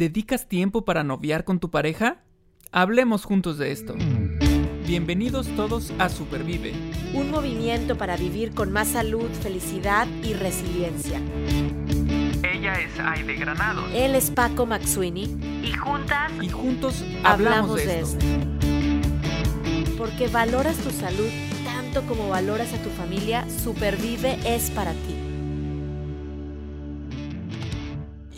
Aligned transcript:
¿Dedicas 0.00 0.48
tiempo 0.48 0.86
para 0.86 1.04
noviar 1.04 1.44
con 1.44 1.60
tu 1.60 1.70
pareja? 1.70 2.22
Hablemos 2.72 3.26
juntos 3.26 3.58
de 3.58 3.70
esto. 3.70 3.94
Bienvenidos 4.86 5.46
todos 5.56 5.92
a 5.98 6.08
Supervive. 6.08 6.72
Un 7.12 7.30
movimiento 7.30 7.98
para 7.98 8.16
vivir 8.16 8.54
con 8.54 8.72
más 8.72 8.88
salud, 8.88 9.28
felicidad 9.42 10.08
y 10.22 10.32
resiliencia. 10.32 11.20
Ella 12.42 12.80
es 12.80 12.98
Aide 12.98 13.34
Granado. 13.36 13.86
Él 13.92 14.14
es 14.14 14.30
Paco 14.30 14.64
Maxuini. 14.64 15.24
Y 15.62 15.74
juntas 15.74 16.32
Y 16.40 16.48
juntos 16.48 17.04
hablamos, 17.22 17.76
de, 17.76 18.00
esto. 18.00 18.24
Porque 19.98 20.28
valoras 20.28 20.78
tu 20.78 20.90
salud 20.92 21.28
tanto 21.62 22.08
como 22.08 22.30
valoras 22.30 22.72
a 22.72 22.82
tu 22.82 22.88
familia, 22.88 23.44
Supervive 23.50 24.38
es 24.46 24.70
para 24.70 24.92
ti. 24.92 25.29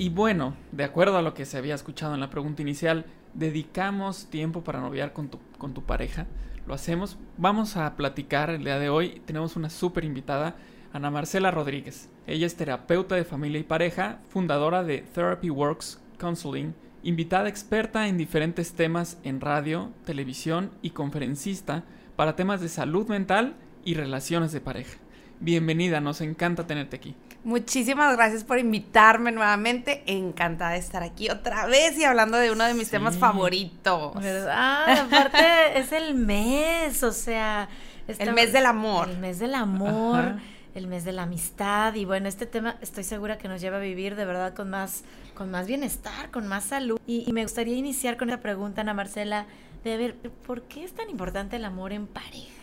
Y 0.02 0.08
bueno, 0.08 0.56
de 0.72 0.82
acuerdo 0.82 1.16
a 1.16 1.22
lo 1.22 1.32
que 1.32 1.46
se 1.46 1.56
había 1.56 1.76
escuchado 1.76 2.14
en 2.14 2.18
la 2.18 2.28
pregunta 2.28 2.60
inicial, 2.60 3.04
¿dedicamos 3.34 4.26
tiempo 4.30 4.64
para 4.64 4.80
noviar 4.80 5.12
con 5.12 5.28
tu, 5.28 5.82
pareja? 5.84 6.26
¿Lo 6.66 6.74
hacemos? 6.74 7.18
Vamos 7.38 7.76
a 7.76 7.94
platicar 7.94 8.50
el 8.50 8.64
día 8.64 8.80
de 8.80 8.88
hoy. 8.88 9.22
Tenemos 9.26 9.54
una 9.54 9.70
súper 9.70 10.04
invitada, 10.04 10.56
Ana 10.92 11.12
Marcela 11.12 11.52
Rodríguez. 11.52 12.08
Ella 12.26 12.46
es 12.46 12.56
terapeuta 12.56 13.14
de 13.14 13.22
familia 13.22 13.60
y 13.60 13.62
pareja, 13.62 14.18
fundadora 14.28 14.82
de 14.82 15.02
Therapy 15.02 15.50
Works 15.50 16.00
Counseling, 16.18 16.74
invitada 17.04 17.48
experta 17.48 18.08
en 18.08 18.18
diferentes 18.18 18.72
temas 18.72 19.20
en 19.22 19.40
radio, 19.40 19.92
televisión 20.04 20.72
y 20.82 20.90
conferencista 20.90 21.84
para 22.16 22.34
temas 22.34 22.60
de 22.60 22.70
salud 22.70 23.06
mental 23.06 23.54
y 23.84 23.94
relaciones 23.94 24.50
de 24.50 24.60
pareja. 24.60 24.98
Bienvenida, 25.38 26.00
nos 26.00 26.22
encanta 26.22 26.66
tenerte 26.66 26.96
aquí. 26.96 27.14
Muchísimas 27.44 28.14
gracias 28.16 28.44
por 28.44 28.58
invitarme 28.58 29.32
nuevamente. 29.32 30.02
Encantada 30.06 30.72
de 30.72 30.78
estar 30.78 31.02
aquí 31.02 31.28
otra 31.28 31.66
vez 31.66 31.98
y 31.98 32.04
hablando 32.04 32.36
de 32.38 32.50
uno 32.52 32.64
de 32.64 32.74
mis 32.74 32.84
Sí. 32.86 32.92
temas 32.92 33.16
favoritos. 33.16 34.14
¿Verdad? 34.14 34.88
Aparte 35.06 35.38
es 35.78 35.90
el 35.92 36.14
mes, 36.14 37.02
o 37.02 37.12
sea... 37.12 37.68
esta- 38.06 38.22
El 38.24 38.32
mes 38.34 38.52
del 38.52 38.66
amor. 38.66 39.08
El 39.08 39.18
mes 39.18 39.38
del 39.40 39.54
amor, 39.56 40.20
Ajá. 40.20 40.38
el 40.76 40.86
mes 40.86 41.04
de 41.04 41.12
la 41.12 41.24
amistad. 41.24 41.94
Y 41.94 42.04
bueno, 42.04 42.28
este 42.28 42.46
tema 42.46 42.76
estoy 42.80 43.02
segura 43.02 43.38
que 43.38 43.48
nos 43.48 43.60
lleva 43.60 43.78
a 43.78 43.80
vivir 43.80 44.14
de 44.14 44.24
verdad 44.24 44.54
con 44.54 44.70
más, 44.70 45.02
con 45.34 45.50
más 45.50 45.66
bienestar, 45.66 46.30
con 46.30 46.46
más 46.46 46.62
salud. 46.64 47.00
Y, 47.08 47.24
y 47.28 47.32
me 47.32 47.42
gustaría 47.42 47.76
iniciar 47.76 48.16
con 48.16 48.30
esta 48.30 48.40
pregunta, 48.40 48.82
Ana 48.82 48.94
Marcela, 48.94 49.46
de 49.82 49.96
ver, 49.96 50.14
¿por 50.46 50.62
qué 50.62 50.84
es 50.84 50.92
tan 50.94 51.10
importante 51.10 51.56
el 51.56 51.64
amor 51.64 51.92
en 51.92 52.06
pareja? 52.06 52.61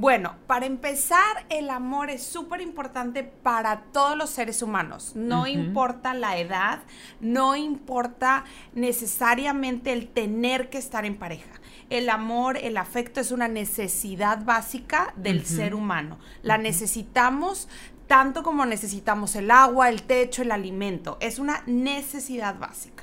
Bueno, 0.00 0.36
para 0.46 0.66
empezar, 0.66 1.44
el 1.48 1.70
amor 1.70 2.08
es 2.08 2.22
súper 2.22 2.60
importante 2.60 3.24
para 3.24 3.80
todos 3.92 4.16
los 4.16 4.30
seres 4.30 4.62
humanos. 4.62 5.16
No 5.16 5.48
importa 5.48 6.14
la 6.14 6.38
edad, 6.38 6.82
no 7.20 7.56
importa 7.56 8.44
necesariamente 8.74 9.92
el 9.92 10.06
tener 10.06 10.70
que 10.70 10.78
estar 10.78 11.04
en 11.04 11.18
pareja. 11.18 11.50
El 11.90 12.10
amor, 12.10 12.58
el 12.58 12.76
afecto 12.76 13.18
es 13.18 13.32
una 13.32 13.48
necesidad 13.48 14.44
básica 14.44 15.12
del 15.16 15.44
ser 15.44 15.74
humano. 15.74 16.20
La 16.44 16.58
necesitamos 16.58 17.68
tanto 18.06 18.44
como 18.44 18.66
necesitamos 18.66 19.34
el 19.34 19.50
agua, 19.50 19.88
el 19.88 20.04
techo, 20.04 20.42
el 20.42 20.52
alimento. 20.52 21.18
Es 21.20 21.40
una 21.40 21.64
necesidad 21.66 22.56
básica. 22.56 23.02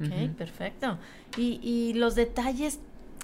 Ok, 0.00 0.36
perfecto. 0.38 0.98
Y, 1.36 1.60
y 1.62 1.92
los 1.92 2.14
detalles, 2.14 2.80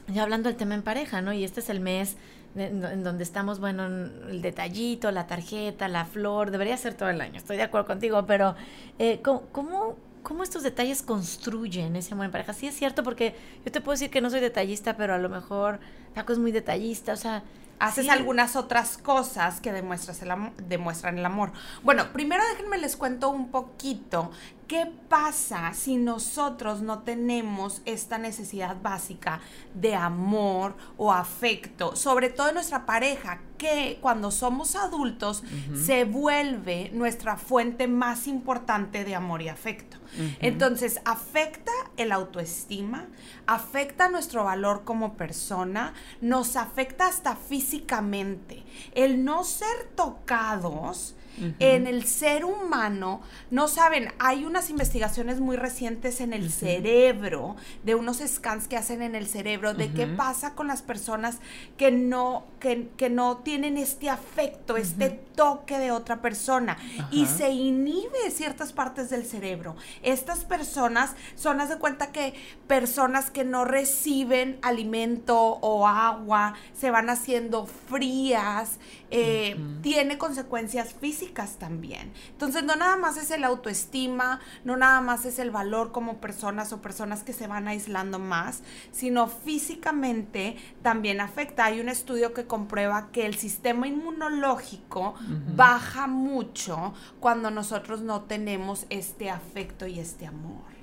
ya 0.06 0.22
hablando 0.22 0.50
del 0.50 0.58
tema 0.58 0.74
en 0.74 0.82
pareja, 0.82 1.22
¿no? 1.22 1.32
Y 1.32 1.44
este 1.44 1.60
es 1.60 1.70
el 1.70 1.80
mes 1.80 2.18
en, 2.56 3.04
donde 3.04 3.24
estamos, 3.24 3.60
bueno, 3.60 3.86
en 3.86 4.12
el 4.28 4.42
detallito, 4.42 5.10
la 5.10 5.26
tarjeta, 5.26 5.88
la 5.88 6.04
flor, 6.04 6.50
debería 6.50 6.76
ser 6.76 6.94
todo 6.94 7.08
el 7.08 7.20
año, 7.20 7.36
estoy 7.38 7.56
de 7.56 7.62
acuerdo 7.62 7.86
contigo, 7.86 8.24
pero 8.26 8.54
eh, 8.98 9.20
¿cómo, 9.22 9.42
cómo, 9.52 9.96
cómo 10.22 10.42
estos 10.42 10.62
detalles 10.62 11.02
construyen 11.02 11.96
ese 11.96 12.14
amor 12.14 12.26
en 12.26 12.32
pareja? 12.32 12.52
Sí 12.52 12.66
es 12.66 12.74
cierto, 12.74 13.02
porque 13.02 13.34
yo 13.64 13.72
te 13.72 13.80
puedo 13.80 13.94
decir 13.94 14.10
que 14.10 14.20
no 14.20 14.30
soy 14.30 14.40
detallista, 14.40 14.96
pero 14.96 15.14
a 15.14 15.18
lo 15.18 15.28
mejor 15.28 15.78
Paco 16.14 16.32
es 16.32 16.38
muy 16.38 16.52
detallista, 16.52 17.12
o 17.12 17.16
sea... 17.16 17.42
Haces 17.80 18.04
sí- 18.06 18.10
algunas 18.10 18.56
otras 18.56 18.98
cosas 18.98 19.60
que 19.60 19.72
demuestras 19.72 20.20
el 20.22 20.30
demuestran 20.68 21.18
el 21.18 21.24
amor. 21.24 21.52
Bueno, 21.82 22.12
primero 22.12 22.42
déjenme 22.52 22.78
les 22.78 22.96
cuento 22.96 23.30
un 23.30 23.50
poquito 23.50 24.30
qué 24.66 24.90
pasa 25.08 25.72
si 25.74 25.96
nosotros 25.96 26.82
no 26.82 27.00
tenemos 27.00 27.80
esta 27.84 28.18
necesidad 28.18 28.76
básica 28.82 29.40
de 29.74 29.94
amor 29.94 30.76
o 30.96 31.12
afecto, 31.12 31.94
sobre 31.96 32.28
todo 32.30 32.48
en 32.48 32.54
nuestra 32.54 32.84
pareja, 32.84 33.40
que 33.56 33.98
cuando 34.02 34.30
somos 34.30 34.74
adultos 34.76 35.42
se 35.86 36.04
vuelve 36.04 36.90
nuestra 36.92 37.36
fuente 37.36 37.86
más 37.88 38.26
importante 38.26 39.04
de 39.04 39.14
amor 39.14 39.40
y 39.42 39.48
afecto. 39.48 39.97
Entonces, 40.40 41.00
afecta 41.04 41.72
el 41.96 42.12
autoestima, 42.12 43.06
afecta 43.46 44.08
nuestro 44.08 44.44
valor 44.44 44.84
como 44.84 45.16
persona, 45.16 45.94
nos 46.20 46.56
afecta 46.56 47.06
hasta 47.06 47.36
físicamente. 47.36 48.64
El 48.94 49.24
no 49.24 49.44
ser 49.44 49.90
tocados 49.94 51.14
en 51.58 51.86
el 51.86 52.04
ser 52.04 52.44
humano, 52.44 53.20
no 53.50 53.68
saben, 53.68 54.12
hay 54.18 54.44
unas 54.44 54.70
investigaciones 54.70 55.40
muy 55.40 55.56
recientes 55.56 56.20
en 56.20 56.32
el 56.32 56.50
cerebro, 56.50 57.56
de 57.84 57.94
unos 57.94 58.18
scans 58.18 58.68
que 58.68 58.76
hacen 58.76 59.02
en 59.02 59.14
el 59.14 59.26
cerebro, 59.26 59.74
de 59.74 59.92
qué 59.92 60.06
pasa 60.06 60.54
con 60.54 60.66
las 60.66 60.82
personas 60.82 61.38
que 61.76 61.90
no, 61.90 62.44
que, 62.60 62.88
que 62.96 63.10
no 63.10 63.38
tienen 63.38 63.78
este 63.78 64.10
afecto, 64.10 64.76
este 64.76 65.10
toque 65.10 65.78
de 65.78 65.92
otra 65.92 66.20
persona. 66.20 66.76
Y 67.10 67.26
se 67.26 67.50
inhibe 67.50 68.30
ciertas 68.30 68.72
partes 68.72 69.10
del 69.10 69.24
cerebro. 69.24 69.76
Estas 70.02 70.44
personas 70.44 71.14
son, 71.36 71.60
haz 71.60 71.68
de 71.68 71.78
cuenta 71.78 72.12
que 72.12 72.34
personas 72.66 73.30
que 73.30 73.44
no 73.44 73.64
reciben 73.64 74.58
alimento 74.62 75.38
o 75.38 75.86
agua, 75.86 76.54
se 76.78 76.90
van 76.90 77.10
haciendo 77.10 77.66
frías, 77.66 78.78
eh, 79.10 79.56
tiene 79.82 80.18
consecuencias 80.18 80.94
físicas 80.94 81.27
también. 81.58 82.12
Entonces 82.30 82.64
no 82.64 82.76
nada 82.76 82.96
más 82.96 83.16
es 83.16 83.30
el 83.30 83.44
autoestima, 83.44 84.40
no 84.64 84.76
nada 84.76 85.00
más 85.00 85.24
es 85.24 85.38
el 85.38 85.50
valor 85.50 85.92
como 85.92 86.20
personas 86.20 86.72
o 86.72 86.82
personas 86.82 87.22
que 87.22 87.32
se 87.32 87.46
van 87.46 87.68
aislando 87.68 88.18
más, 88.18 88.62
sino 88.92 89.26
físicamente 89.28 90.56
también 90.82 91.20
afecta. 91.20 91.66
Hay 91.66 91.80
un 91.80 91.88
estudio 91.88 92.34
que 92.34 92.46
comprueba 92.46 93.10
que 93.12 93.26
el 93.26 93.34
sistema 93.34 93.86
inmunológico 93.86 95.14
baja 95.54 96.06
mucho 96.06 96.94
cuando 97.20 97.50
nosotros 97.50 98.00
no 98.00 98.22
tenemos 98.22 98.86
este 98.90 99.30
afecto 99.30 99.86
y 99.86 99.98
este 99.98 100.26
amor. 100.26 100.78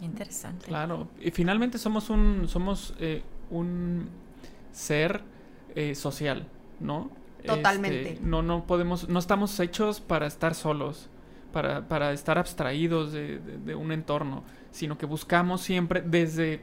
Interesante. 0.00 0.66
Claro, 0.66 1.08
y 1.20 1.30
finalmente 1.32 1.78
somos 1.78 2.08
un, 2.08 2.46
somos 2.46 2.94
eh, 3.00 3.22
un 3.50 4.08
ser 4.72 5.22
eh, 5.74 5.94
social, 5.94 6.46
¿no? 6.78 7.10
Totalmente. 7.56 8.12
Este, 8.12 8.24
no, 8.24 8.42
no 8.42 8.66
podemos, 8.66 9.08
no 9.08 9.18
estamos 9.18 9.58
hechos 9.60 10.00
para 10.00 10.26
estar 10.26 10.54
solos, 10.54 11.08
para, 11.52 11.88
para 11.88 12.12
estar 12.12 12.38
abstraídos 12.38 13.12
de, 13.12 13.38
de- 13.38 13.74
un 13.74 13.92
entorno, 13.92 14.44
sino 14.70 14.98
que 14.98 15.06
buscamos 15.06 15.60
siempre, 15.60 16.02
desde 16.02 16.62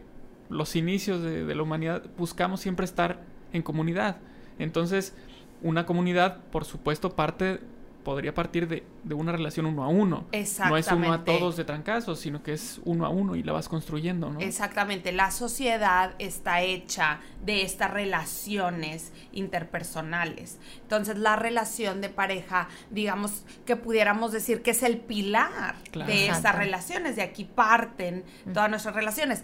los 0.49 0.75
inicios 0.75 1.21
de 1.21 1.55
la 1.55 1.63
humanidad, 1.63 2.03
buscamos 2.17 2.59
siempre 2.61 2.85
estar 2.85 3.21
en 3.51 3.61
comunidad. 3.63 4.17
Entonces, 4.59 5.15
una 5.61 5.85
comunidad, 5.85 6.37
por 6.51 6.65
supuesto, 6.65 7.15
parte, 7.15 7.59
podría 8.05 8.33
partir 8.33 8.69
de, 8.69 8.85
de 9.03 9.13
una 9.15 9.33
relación 9.33 9.65
uno 9.65 9.83
a 9.83 9.89
uno. 9.89 10.25
No 10.31 10.37
es 10.37 10.57
uno 10.59 10.75
a 10.75 10.79
Exactamente. 10.79 11.25
todos 11.37 11.57
de 11.57 11.65
trancazos, 11.65 12.19
sino 12.21 12.41
que 12.41 12.53
es 12.53 12.79
uno 12.85 13.05
a 13.05 13.09
uno 13.09 13.35
y 13.35 13.43
la 13.43 13.51
vas 13.51 13.67
construyendo, 13.67 14.29
¿no? 14.29 14.39
Exactamente, 14.39 15.11
la 15.11 15.31
sociedad 15.31 16.15
está 16.19 16.61
hecha 16.61 17.19
de 17.43 17.63
estas 17.63 17.91
relaciones 17.91 19.11
interpersonales. 19.33 20.59
Entonces, 20.83 21.17
la 21.17 21.35
relación 21.35 21.99
de 22.01 22.09
pareja, 22.09 22.69
digamos 22.91 23.43
que 23.65 23.75
pudiéramos 23.75 24.31
decir 24.31 24.61
que 24.61 24.71
es 24.71 24.83
el 24.83 24.97
pilar 24.97 25.75
Claro. 25.91 26.09
de 26.11 26.21
estas 26.23 26.37
Exacto. 26.37 26.59
relaciones, 26.59 27.15
de 27.15 27.23
aquí 27.23 27.43
parten 27.43 28.23
todas 28.53 28.69
nuestras 28.69 28.95
relaciones. 28.95 29.43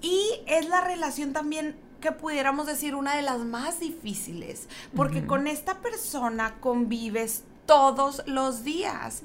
Y 0.00 0.22
es 0.46 0.68
la 0.68 0.80
relación 0.80 1.32
también 1.32 1.76
que 2.00 2.12
pudiéramos 2.12 2.66
decir 2.66 2.94
una 2.94 3.16
de 3.16 3.22
las 3.22 3.38
más 3.40 3.80
difíciles, 3.80 4.68
porque 4.94 5.18
Ujú. 5.18 5.26
con 5.26 5.46
esta 5.46 5.80
persona 5.80 6.56
convives 6.60 7.44
todos 7.66 8.22
los 8.26 8.64
días. 8.64 9.22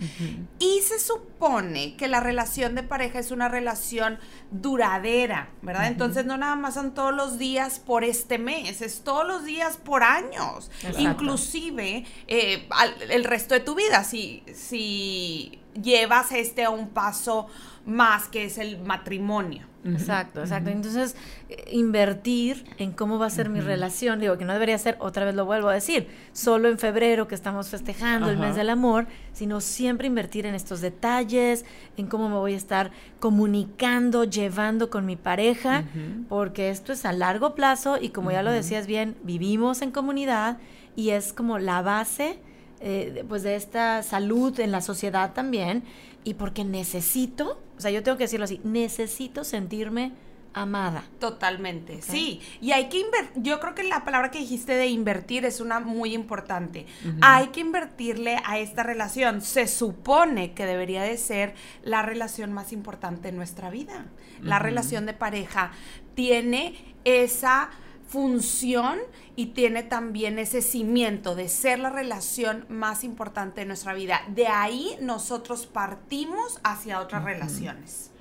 Y 0.60 0.82
se 0.82 1.00
supone 1.00 1.96
que 1.96 2.08
la 2.08 2.20
relación 2.20 2.76
de 2.76 2.84
pareja 2.84 3.20
es 3.20 3.32
una 3.32 3.48
relación 3.48 4.20
duradera, 4.52 5.50
¿verdad? 5.62 5.88
Entonces 5.88 6.26
no 6.26 6.38
nada 6.38 6.56
más 6.56 6.74
son 6.74 6.94
todos 6.94 7.14
los 7.14 7.38
días 7.38 7.80
por 7.80 8.04
este 8.04 8.38
mes, 8.38 8.82
es 8.82 9.04
todos 9.04 9.26
los 9.28 9.46
días 9.46 9.78
por 9.78 10.04
años, 10.04 10.70
Exacto. 10.84 11.00
inclusive 11.00 12.06
eh, 12.28 12.68
al- 12.72 13.10
el 13.12 13.24
resto 13.24 13.54
de 13.54 13.62
tu 13.62 13.76
vida. 13.76 14.04
Si, 14.04 14.44
si 14.54 15.61
llevas 15.74 16.32
este 16.32 16.64
a 16.64 16.70
un 16.70 16.90
paso 16.90 17.48
más 17.86 18.28
que 18.28 18.46
es 18.46 18.58
el 18.58 18.80
matrimonio. 18.80 19.72
Exacto, 19.84 20.42
exacto. 20.42 20.70
Entonces, 20.70 21.16
eh, 21.50 21.70
invertir 21.72 22.66
en 22.78 22.92
cómo 22.92 23.18
va 23.18 23.26
a 23.26 23.30
ser 23.30 23.50
mi 23.50 23.62
relación, 23.62 24.20
digo 24.20 24.38
que 24.38 24.46
no 24.46 24.54
debería 24.54 24.78
ser, 24.78 24.96
otra 25.00 25.26
vez 25.26 25.34
lo 25.34 25.46
vuelvo 25.46 25.70
a 25.70 25.74
decir, 25.74 26.08
solo 26.34 26.70
en 26.70 26.78
febrero 26.78 27.28
que 27.28 27.36
estamos 27.36 27.70
festejando 27.70 28.30
el 28.30 28.38
mes 28.38 28.56
del 28.56 28.70
amor, 28.70 29.08
sino 29.34 29.60
siempre 29.60 30.08
invertir 30.08 30.46
en 30.46 30.54
estos 30.54 30.82
detalles, 30.82 31.66
en 31.98 32.08
cómo 32.08 32.30
me 32.30 32.36
voy 32.36 32.54
a 32.54 32.58
estar 32.58 32.92
comunicando, 33.20 34.24
llevando 34.24 34.90
con 34.90 35.06
mi 35.06 35.16
pareja, 35.16 35.84
porque 36.30 36.70
esto 36.70 36.94
es 36.94 37.06
a 37.06 37.12
largo 37.12 37.56
plazo 37.56 37.98
y 38.00 38.10
como 38.10 38.32
ya 38.32 38.44
lo 38.44 38.52
decías 38.52 38.86
bien, 38.86 39.18
vivimos 39.24 39.82
en 39.82 39.92
comunidad 39.92 40.60
y 40.96 41.10
es 41.10 41.34
como 41.34 41.58
la 41.58 41.82
base 41.82 42.40
eh, 42.82 43.24
pues 43.30 43.44
de 43.44 43.56
esta 43.56 44.02
salud 44.04 44.60
en 44.60 44.72
la 44.72 44.82
sociedad 44.82 45.34
también 45.34 45.84
y 46.24 46.34
porque 46.34 46.64
necesito, 46.64 47.60
o 47.78 47.82
sea, 47.82 47.92
yo 47.92 48.04
tengo 48.04 48.18
que 48.18 48.24
decirlo 48.24 48.46
así, 48.46 48.60
necesito 48.64 49.44
sentirme 49.44 50.14
amada. 50.54 51.04
Totalmente, 51.20 52.02
sí. 52.02 52.42
Y 52.60 52.72
hay 52.72 52.90
que 52.90 53.00
invertir, 53.00 53.44
yo 53.44 53.60
creo 53.60 53.76
que 53.76 53.84
la 53.84 54.04
palabra 54.04 54.32
que 54.32 54.40
dijiste 54.40 54.74
de 54.74 54.88
invertir 54.88 55.46
es 55.46 55.62
una 55.62 55.80
muy 55.80 56.14
importante. 56.14 56.86
Hay 57.22 57.48
que 57.48 57.62
invertirle 57.62 58.38
a 58.46 58.60
esta 58.60 58.84
relación. 58.84 59.42
Se 59.42 59.68
supone 59.68 60.54
que 60.54 60.66
debería 60.66 61.04
de 61.04 61.18
ser 61.18 61.54
la 61.84 62.02
relación 62.02 62.52
más 62.52 62.74
importante 62.74 63.30
en 63.30 63.38
nuestra 63.38 63.70
vida. 63.70 64.08
La 64.42 64.60
relación 64.60 65.06
de 65.06 65.14
pareja 65.14 65.72
tiene 66.16 66.96
esa 67.06 67.70
función 68.12 69.00
y 69.38 69.48
tiene 69.48 69.84
también 69.84 70.38
ese 70.38 70.62
cimiento 70.62 71.34
de 71.34 71.48
ser 71.48 71.80
la 71.80 71.90
relación 71.90 72.66
más 72.68 73.06
importante 73.06 73.62
de 73.62 73.68
nuestra 73.68 73.94
vida. 73.94 74.20
De 74.28 74.48
ahí 74.48 74.98
nosotros 75.02 75.66
partimos 75.66 76.60
hacia 76.62 77.00
otras 77.00 77.24
relaciones. 77.24 78.12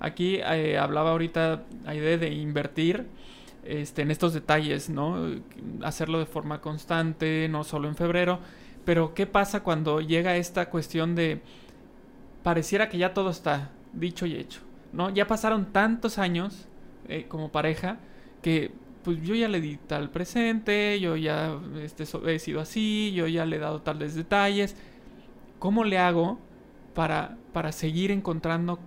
Aquí 0.00 0.40
eh, 0.42 0.76
hablaba 0.76 1.10
ahorita 1.10 1.62
Aide 1.86 2.18
de 2.18 2.32
invertir 2.32 3.06
este, 3.64 4.02
en 4.02 4.10
estos 4.10 4.34
detalles, 4.34 4.90
¿no? 4.90 5.16
Hacerlo 5.82 6.18
de 6.18 6.26
forma 6.26 6.60
constante, 6.60 7.48
no 7.48 7.62
solo 7.62 7.86
en 7.86 7.94
febrero. 7.94 8.40
Pero 8.84 9.14
¿qué 9.14 9.28
pasa 9.28 9.62
cuando 9.62 10.00
llega 10.00 10.36
esta 10.36 10.70
cuestión 10.70 11.14
de 11.14 11.40
pareciera 12.42 12.88
que 12.88 12.98
ya 12.98 13.14
todo 13.14 13.30
está 13.30 13.70
dicho 13.92 14.26
y 14.26 14.34
hecho, 14.34 14.60
¿no? 14.92 15.10
Ya 15.10 15.28
pasaron 15.28 15.66
tantos 15.66 16.18
años 16.18 16.66
eh, 17.08 17.26
como 17.28 17.52
pareja 17.52 17.98
que 18.42 18.72
pues 19.06 19.22
yo 19.22 19.36
ya 19.36 19.46
le 19.46 19.60
di 19.60 19.76
tal 19.76 20.10
presente, 20.10 20.98
yo 20.98 21.14
ya 21.14 21.60
este, 21.80 22.02
he 22.26 22.40
sido 22.40 22.60
así, 22.60 23.12
yo 23.14 23.28
ya 23.28 23.46
le 23.46 23.54
he 23.54 23.58
dado 23.60 23.80
tales 23.80 24.16
detalles. 24.16 24.74
¿Cómo 25.60 25.84
le 25.84 25.96
hago 25.96 26.40
para, 26.92 27.36
para 27.52 27.70
seguir 27.70 28.10
encontrando 28.10 28.80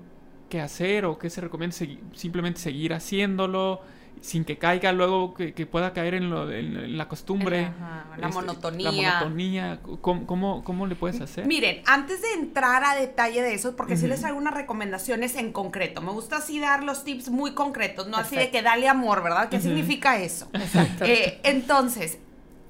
qué 0.50 0.60
hacer 0.60 1.06
o 1.06 1.18
qué 1.18 1.30
se 1.30 1.40
recomienda? 1.40 1.74
simplemente 2.12 2.60
seguir 2.60 2.94
haciéndolo 2.94 3.80
sin 4.22 4.44
que 4.44 4.58
caiga 4.58 4.92
luego, 4.92 5.34
que, 5.34 5.66
pueda 5.66 5.94
caer 5.94 6.14
en, 6.16 6.30
lo, 6.30 6.52
en, 6.52 6.98
la 6.98 7.08
costumbre. 7.08 7.72
la 8.18 8.28
este, 8.28 8.34
monotonía. 8.34 8.92
La 8.92 9.14
monotonía. 9.14 9.80
¿Cómo, 10.02 10.64
cómo, 10.64 10.88
le 10.88 10.96
puedes 10.96 11.22
hacer? 11.22 11.46
Miren, 11.46 11.82
antes 11.86 12.22
de 12.22 12.34
entrar 12.34 12.84
a 12.84 12.96
detalle 12.96 13.42
de 13.42 13.54
eso, 13.54 13.76
porque 13.76 13.98
si 13.98 14.08
les 14.08 14.24
hago 14.24 14.38
unas 14.38 14.54
recomendaciones 14.54 15.36
en 15.36 15.52
concreto, 15.52 16.02
me 16.02 16.12
gusta 16.12 16.38
así 16.38 16.60
dar 16.60 16.84
los 16.84 17.04
tips 17.04 17.30
muy 17.30 17.54
concretos, 17.54 18.08
no 18.08 18.18
así 18.18 18.36
de 18.36 18.50
que 18.50 18.62
dale 18.62 18.88
amor, 18.88 19.24
¿verdad? 19.24 19.50
¿Qué 19.50 19.62
significa 19.62 20.18
eso? 20.18 20.50
Exacto. 20.54 21.06
Eh, 21.06 21.40
entonces, 21.44 22.20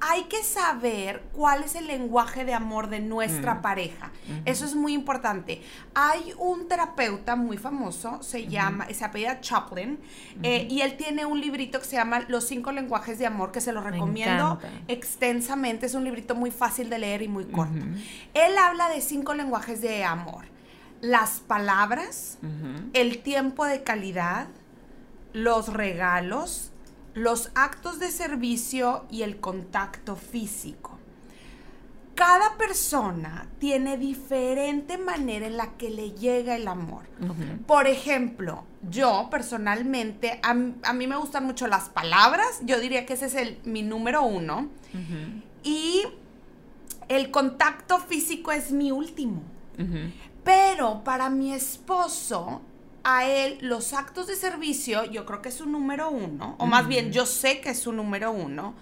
hay 0.01 0.23
que 0.23 0.43
saber 0.43 1.23
cuál 1.33 1.63
es 1.63 1.75
el 1.75 1.87
lenguaje 1.87 2.45
de 2.45 2.53
amor 2.53 2.89
de 2.89 2.99
nuestra 2.99 3.55
mm. 3.55 3.61
pareja. 3.61 4.11
Eso 4.45 4.65
es 4.65 4.75
muy 4.75 4.93
importante. 4.93 5.61
Hay 5.93 6.33
un 6.37 6.67
terapeuta 6.67 7.35
muy 7.35 7.57
famoso, 7.57 8.21
se 8.21 8.47
llama, 8.47 8.87
se 8.91 9.03
apellida 9.03 9.41
Chaplin, 9.41 9.99
eh, 10.43 10.67
y 10.69 10.81
él 10.81 10.95
tiene 10.95 11.25
un 11.25 11.41
librito 11.41 11.79
que 11.79 11.85
se 11.85 11.95
llama 11.95 12.21
Los 12.27 12.45
cinco 12.45 12.71
lenguajes 12.71 13.19
de 13.19 13.25
amor, 13.25 13.51
que 13.51 13.61
se 13.61 13.73
lo 13.73 13.81
recomiendo 13.81 14.59
extensamente. 14.87 15.85
Es 15.85 15.93
un 15.93 16.03
librito 16.03 16.35
muy 16.35 16.51
fácil 16.51 16.89
de 16.89 16.99
leer 16.99 17.21
y 17.21 17.27
muy 17.27 17.45
corto. 17.45 17.85
Él 18.33 18.57
habla 18.57 18.89
de 18.89 19.01
cinco 19.01 19.33
lenguajes 19.33 19.81
de 19.81 20.03
amor. 20.03 20.45
Las 21.01 21.39
palabras, 21.39 22.37
el 22.93 23.19
tiempo 23.19 23.65
de 23.65 23.83
calidad, 23.83 24.47
los 25.33 25.73
regalos, 25.73 26.71
los 27.13 27.51
actos 27.55 27.99
de 27.99 28.11
servicio 28.11 29.05
y 29.09 29.23
el 29.23 29.39
contacto 29.39 30.15
físico. 30.15 30.97
Cada 32.15 32.57
persona 32.57 33.47
tiene 33.59 33.97
diferente 33.97 34.97
manera 34.97 35.47
en 35.47 35.55
la 35.55 35.77
que 35.77 35.89
le 35.89 36.11
llega 36.11 36.55
el 36.55 36.67
amor. 36.67 37.03
Por 37.65 37.87
ejemplo, 37.87 38.65
yo 38.89 39.29
personalmente, 39.31 40.41
a, 40.43 40.53
mí 40.53 41.07
me 41.07 41.15
gustan 41.15 41.45
mucho 41.45 41.67
las 41.67 41.87
palabras, 41.87 42.59
yo 42.63 42.79
diría 42.81 43.05
que 43.05 43.13
ese 43.13 43.27
es 43.27 43.35
el, 43.35 43.59
mi 43.63 43.83
número 43.83 44.23
uno. 44.23 44.67
Y 45.63 46.03
el 47.07 47.31
contacto 47.31 47.99
físico 47.99 48.51
es 48.51 48.71
mi 48.71 48.91
último. 48.91 49.41
Pero 50.43 51.05
para 51.05 51.29
mi 51.29 51.53
esposo, 51.53 52.61
a 53.03 53.25
él 53.25 53.57
los 53.61 53.93
actos 53.93 54.27
de 54.27 54.35
servicio, 54.35 55.05
yo 55.05 55.25
creo 55.25 55.41
que 55.41 55.49
es 55.49 55.55
su 55.55 55.65
número 55.65 56.09
uno, 56.09 56.55
o 56.59 56.65
más 56.65 56.87
bien 56.87 57.11
yo 57.11 57.25
sé 57.25 57.61
que 57.61 57.69
es 57.69 57.79
su 57.79 57.91
número 57.91 58.31
uno, 58.31 58.75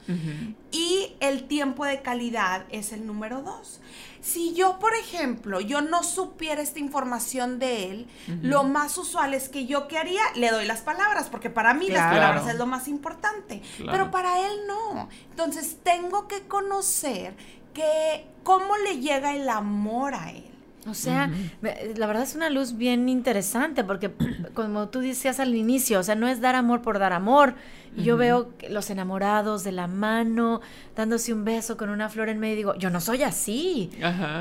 y 0.71 1.15
el 1.19 1.47
tiempo 1.47 1.85
de 1.85 2.01
calidad 2.01 2.65
es 2.69 2.91
el 2.91 3.05
número 3.05 3.41
dos. 3.41 3.79
Si 4.19 4.53
yo, 4.53 4.79
por 4.79 4.93
ejemplo, 4.95 5.61
yo 5.61 5.81
no 5.81 6.03
supiera 6.03 6.61
esta 6.61 6.79
información 6.79 7.59
de 7.59 7.91
él, 7.91 8.07
lo 8.41 8.63
más 8.63 8.97
usual 8.97 9.33
es 9.33 9.47
que 9.47 9.65
yo, 9.65 9.87
¿qué 9.87 9.97
haría? 9.97 10.21
Le 10.35 10.51
doy 10.51 10.65
las 10.65 10.81
palabras, 10.81 11.29
porque 11.29 11.49
para 11.49 11.73
mí 11.73 11.87
las 11.87 12.11
palabras 12.11 12.47
es 12.47 12.55
lo 12.55 12.65
más 12.65 12.87
importante, 12.87 13.61
pero 13.89 14.11
para 14.11 14.45
él 14.45 14.59
no. 14.67 15.07
Entonces 15.29 15.77
tengo 15.83 16.27
que 16.27 16.47
conocer 16.47 17.35
que 17.73 18.25
cómo 18.43 18.75
le 18.77 18.99
llega 18.99 19.35
el 19.35 19.47
amor 19.49 20.15
a 20.15 20.31
él. 20.31 20.56
O 20.89 20.93
sea, 20.93 21.29
la 21.61 22.07
verdad 22.07 22.23
es 22.23 22.35
una 22.35 22.49
luz 22.49 22.77
bien 22.77 23.09
interesante 23.09 23.83
porque 23.83 24.11
como 24.53 24.89
tú 24.89 24.99
decías 24.99 25.39
al 25.39 25.55
inicio, 25.55 25.99
o 25.99 26.03
sea, 26.03 26.15
no 26.15 26.27
es 26.27 26.41
dar 26.41 26.55
amor 26.55 26.81
por 26.81 26.99
dar 26.99 27.13
amor. 27.13 27.55
Yo 27.95 28.15
veo 28.15 28.49
los 28.69 28.91
enamorados 28.91 29.63
de 29.63 29.71
la 29.71 29.87
mano, 29.87 30.61
dándose 30.95 31.33
un 31.33 31.43
beso 31.43 31.77
con 31.77 31.89
una 31.89 32.09
flor 32.09 32.29
en 32.29 32.39
medio 32.39 32.53
y 32.53 32.57
digo, 32.57 32.75
yo 32.75 32.91
no 32.91 33.01
soy 33.01 33.23
así. 33.23 33.89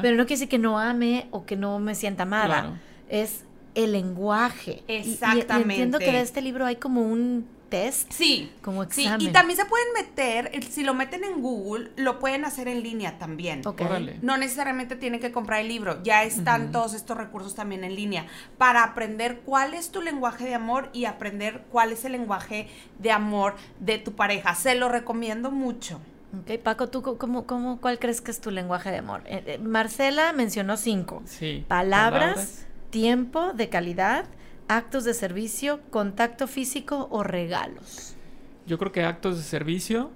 Pero 0.02 0.16
no 0.16 0.26
quiere 0.26 0.34
decir 0.34 0.48
que 0.48 0.58
no 0.58 0.78
ame 0.78 1.28
o 1.30 1.46
que 1.46 1.56
no 1.56 1.78
me 1.78 1.94
sienta 1.94 2.24
amada. 2.24 2.78
Es 3.08 3.44
el 3.74 3.92
lenguaje. 3.92 4.82
Exactamente. 4.88 5.54
y 5.54 5.62
entiendo 5.62 5.98
que 5.98 6.08
en 6.08 6.16
este 6.16 6.42
libro 6.42 6.66
hay 6.66 6.76
como 6.76 7.02
un 7.02 7.46
test. 7.68 8.12
Sí. 8.12 8.52
Como 8.62 8.82
examen. 8.82 9.20
Sí, 9.20 9.28
y 9.28 9.32
también 9.32 9.58
se 9.58 9.64
pueden 9.66 9.86
meter, 9.94 10.50
si 10.64 10.84
lo 10.84 10.94
meten 10.94 11.24
en 11.24 11.42
Google, 11.42 11.90
lo 11.96 12.18
pueden 12.18 12.44
hacer 12.44 12.68
en 12.68 12.82
línea 12.82 13.18
también. 13.18 13.62
No 14.22 14.36
necesariamente 14.36 14.96
tienen 14.96 15.20
que 15.20 15.32
comprar 15.32 15.60
el 15.60 15.68
libro, 15.68 16.02
ya 16.02 16.24
están 16.24 16.72
todos 16.72 16.94
estos 16.94 17.16
recursos 17.16 17.54
también 17.54 17.84
en 17.84 17.94
línea 17.94 18.26
para 18.58 18.84
aprender 18.84 19.40
cuál 19.44 19.74
es 19.74 19.90
tu 19.90 20.02
lenguaje 20.02 20.44
de 20.44 20.54
amor 20.54 20.90
y 20.92 21.04
aprender 21.04 21.64
cuál 21.70 21.92
es 21.92 22.04
el 22.04 22.12
lenguaje 22.12 22.68
de 22.98 23.10
amor 23.10 23.56
de 23.80 23.98
tu 23.98 24.12
pareja. 24.12 24.54
Se 24.54 24.74
lo 24.74 24.88
recomiendo 24.88 25.50
mucho. 25.50 26.00
Ok, 26.40 26.58
Paco, 26.62 26.88
¿tú 26.88 27.02
cómo, 27.02 27.46
cómo, 27.46 27.80
cuál 27.80 27.98
crees 27.98 28.20
que 28.20 28.30
es 28.30 28.40
tu 28.40 28.50
lenguaje 28.50 28.90
de 28.90 28.98
amor? 28.98 29.22
Eh, 29.26 29.42
eh, 29.46 29.58
Marcela 29.58 30.32
mencionó 30.32 30.76
cinco. 30.76 31.22
Sí. 31.24 31.64
palabras, 31.68 32.66
tiempo 32.90 33.52
de 33.52 33.68
calidad, 33.68 34.26
actos 34.68 35.04
de 35.04 35.14
servicio, 35.14 35.80
contacto 35.90 36.46
físico 36.46 37.08
o 37.10 37.22
regalos? 37.22 38.16
Yo 38.66 38.78
creo 38.78 38.92
que 38.92 39.04
actos 39.04 39.36
de 39.36 39.42
servicio 39.42 40.10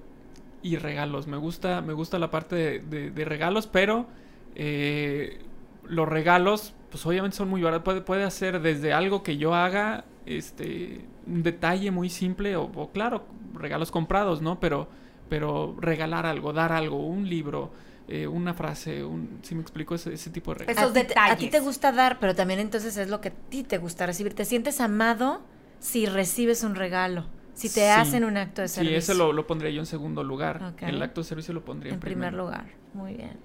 y 0.63 0.77
regalos. 0.77 1.27
Me 1.27 1.37
gusta, 1.37 1.81
me 1.81 1.93
gusta 1.93 2.19
la 2.19 2.31
parte 2.31 2.81
de, 2.81 3.25
regalos, 3.25 3.67
pero 3.67 4.07
eh, 4.55 5.39
los 5.85 6.09
regalos, 6.09 6.75
pues 6.91 7.05
obviamente 7.07 7.37
son 7.37 7.49
muy 7.49 7.63
baratos. 7.63 7.85
Puede, 7.85 8.01
puede 8.01 8.25
hacer 8.25 8.61
desde 8.61 8.93
algo 8.93 9.23
que 9.23 9.37
yo 9.37 9.55
haga, 9.55 10.05
este, 10.27 11.05
un 11.27 11.43
detalle 11.43 11.91
muy 11.91 12.11
simple, 12.11 12.57
o, 12.57 12.65
o 12.65 12.91
claro, 12.91 13.25
regalos 13.55 13.91
comprados, 13.91 14.43
¿no? 14.43 14.61
Pero, 14.61 14.89
pero 15.29 15.77
regalar 15.81 16.27
algo, 16.27 16.53
dar 16.53 16.73
algo, 16.73 17.07
un 17.07 17.29
libro, 17.29 17.71
eh, 18.11 18.27
una 18.27 18.55
frase, 18.55 19.05
un, 19.05 19.39
si 19.43 19.55
me 19.55 19.63
explico, 19.63 19.95
ese, 19.95 20.13
ese 20.13 20.31
tipo 20.31 20.53
de 20.55 20.65
Esos 20.71 20.93
detalles. 20.93 21.33
a 21.33 21.37
ti 21.37 21.49
te 21.49 21.61
gusta 21.61 21.93
dar, 21.93 22.19
pero 22.19 22.35
también 22.35 22.59
entonces 22.59 22.97
es 22.97 23.09
lo 23.09 23.21
que 23.21 23.29
a 23.29 23.33
ti 23.33 23.63
te 23.63 23.79
gusta 23.79 24.05
recibir. 24.05 24.35
Te 24.35 24.45
sientes 24.45 24.81
amado 24.81 25.43
si 25.79 26.07
recibes 26.07 26.65
un 26.65 26.75
regalo, 26.75 27.27
si 27.55 27.73
te 27.73 27.89
hacen 27.89 28.25
un 28.25 28.37
acto 28.37 28.63
de 28.63 28.69
servicio. 28.69 29.01
Sí, 29.01 29.05
ese 29.13 29.15
lo, 29.15 29.33
lo 29.33 29.47
pondría 29.47 29.71
yo 29.71 29.81
en 29.81 29.87
segundo 29.87 30.25
lugar. 30.25 30.75
El 30.81 31.01
acto 31.01 31.21
de 31.21 31.27
servicio 31.29 31.55
lo 31.55 31.65
pondría 31.65 31.91
en, 31.91 31.95
en 31.95 32.01
primer 32.01 32.35
lugar. 32.35 32.67
Muy 32.95 33.15
bien. 33.15 33.39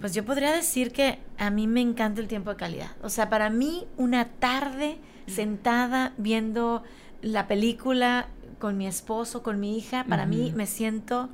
Pues 0.00 0.14
yo 0.14 0.24
podría 0.24 0.52
decir 0.52 0.92
que 0.92 1.18
a 1.38 1.50
mí 1.50 1.66
me 1.68 1.80
encanta 1.80 2.20
el 2.20 2.26
tiempo 2.28 2.50
de 2.50 2.56
calidad. 2.56 2.90
O 3.02 3.08
sea, 3.08 3.28
para 3.28 3.50
mí 3.50 3.86
una 3.96 4.26
tarde 4.26 4.98
sentada 5.26 6.12
viendo 6.16 6.82
la 7.22 7.46
película 7.46 8.28
con 8.58 8.76
mi 8.76 8.86
esposo, 8.86 9.42
con 9.42 9.60
mi 9.60 9.78
hija, 9.78 10.04
para 10.08 10.26
mí 10.26 10.52
me 10.56 10.66
siento 10.66 11.28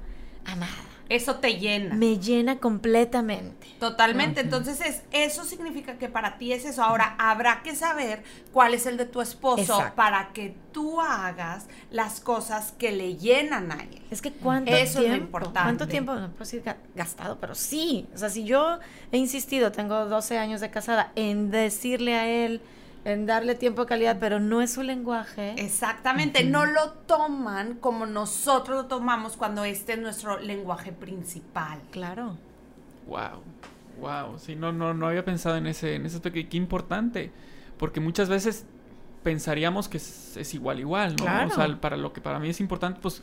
amada 0.45 0.96
Eso 1.09 1.37
te 1.37 1.59
llena. 1.59 1.95
Me 1.95 2.19
llena 2.19 2.59
completamente. 2.59 3.67
Totalmente. 3.79 4.41
Entonces, 4.41 4.81
es, 4.81 5.03
eso 5.13 5.45
significa 5.45 5.99
que 5.99 6.09
para 6.09 6.37
ti 6.39 6.53
es 6.53 6.65
eso. 6.65 6.83
Ahora, 6.83 7.15
habrá 7.19 7.63
que 7.63 7.77
saber 7.77 8.25
cuál 8.53 8.75
es 8.75 8.87
el 8.87 8.97
de 8.97 9.07
tu 9.07 9.21
esposo 9.21 9.61
Exacto. 9.63 9.95
para 9.95 10.31
que 10.33 10.57
tú 10.73 11.01
hagas 11.01 11.69
las 11.91 12.21
cosas 12.21 12.73
que 12.79 12.91
le 12.93 13.17
llenan 13.17 13.71
a 13.71 13.77
él. 13.77 14.03
Es 14.11 14.21
que 14.21 14.33
cuánto 14.33 14.73
Eso 14.73 14.81
es 14.81 14.95
lo 14.97 15.01
tiempo, 15.03 15.25
importante. 15.27 15.61
cuánto 15.63 15.89
tiempo, 15.89 16.15
no 16.15 16.29
puedo 16.31 16.39
decir 16.41 16.65
ga- 16.65 16.77
gastado, 16.95 17.39
pero 17.41 17.55
sí. 17.55 18.09
O 18.15 18.19
sea, 18.19 18.29
si 18.29 18.45
yo 18.45 18.79
he 19.13 19.19
insistido, 19.19 19.71
tengo 19.73 20.07
12 20.07 20.39
años 20.39 20.61
de 20.61 20.71
casada, 20.71 21.13
en 21.15 21.51
decirle 21.53 22.15
a 22.17 22.27
él, 22.29 22.61
en 23.07 23.25
darle 23.25 23.55
tiempo 23.55 23.83
de 23.83 23.87
calidad, 23.87 24.17
pero 24.19 24.41
no 24.41 24.61
es 24.61 24.73
su 24.73 24.83
lenguaje. 24.83 25.55
Exactamente, 25.59 26.43
no 26.43 26.67
lo 26.67 26.91
toman 27.07 27.75
como 27.75 28.05
nosotros 28.05 28.77
lo 28.77 28.87
tomamos 28.87 29.37
cuando 29.37 29.65
este 29.65 29.93
es 29.93 30.01
nuestro 30.01 30.41
lenguaje 30.41 30.91
principal. 30.91 31.79
Claro. 31.93 32.37
Wow, 33.07 33.43
wow. 34.01 34.37
Sí, 34.41 34.57
no, 34.57 34.73
no, 34.73 34.93
no 34.93 35.07
había 35.07 35.25
pensado 35.25 35.57
en 35.57 35.69
ese, 35.69 35.95
en 35.95 36.05
ese 36.05 36.17
aspecto. 36.17 36.41
Qué 36.51 36.57
importante. 36.57 37.31
Porque 37.79 38.01
muchas 38.01 38.29
veces 38.29 38.67
pensaríamos 39.23 39.89
que 39.89 39.99
es, 39.99 40.37
es 40.37 40.53
igual, 40.55 40.81
igual, 40.81 41.11
¿no? 41.11 41.27
Claro. 41.27 41.49
O 41.49 41.55
sea, 41.55 41.81
para 41.81 41.97
lo 41.97 42.13
que 42.13 42.21
para 42.21 42.41
mí 42.41 42.49
es 42.49 42.59
importante, 42.59 42.99
pues 43.01 43.23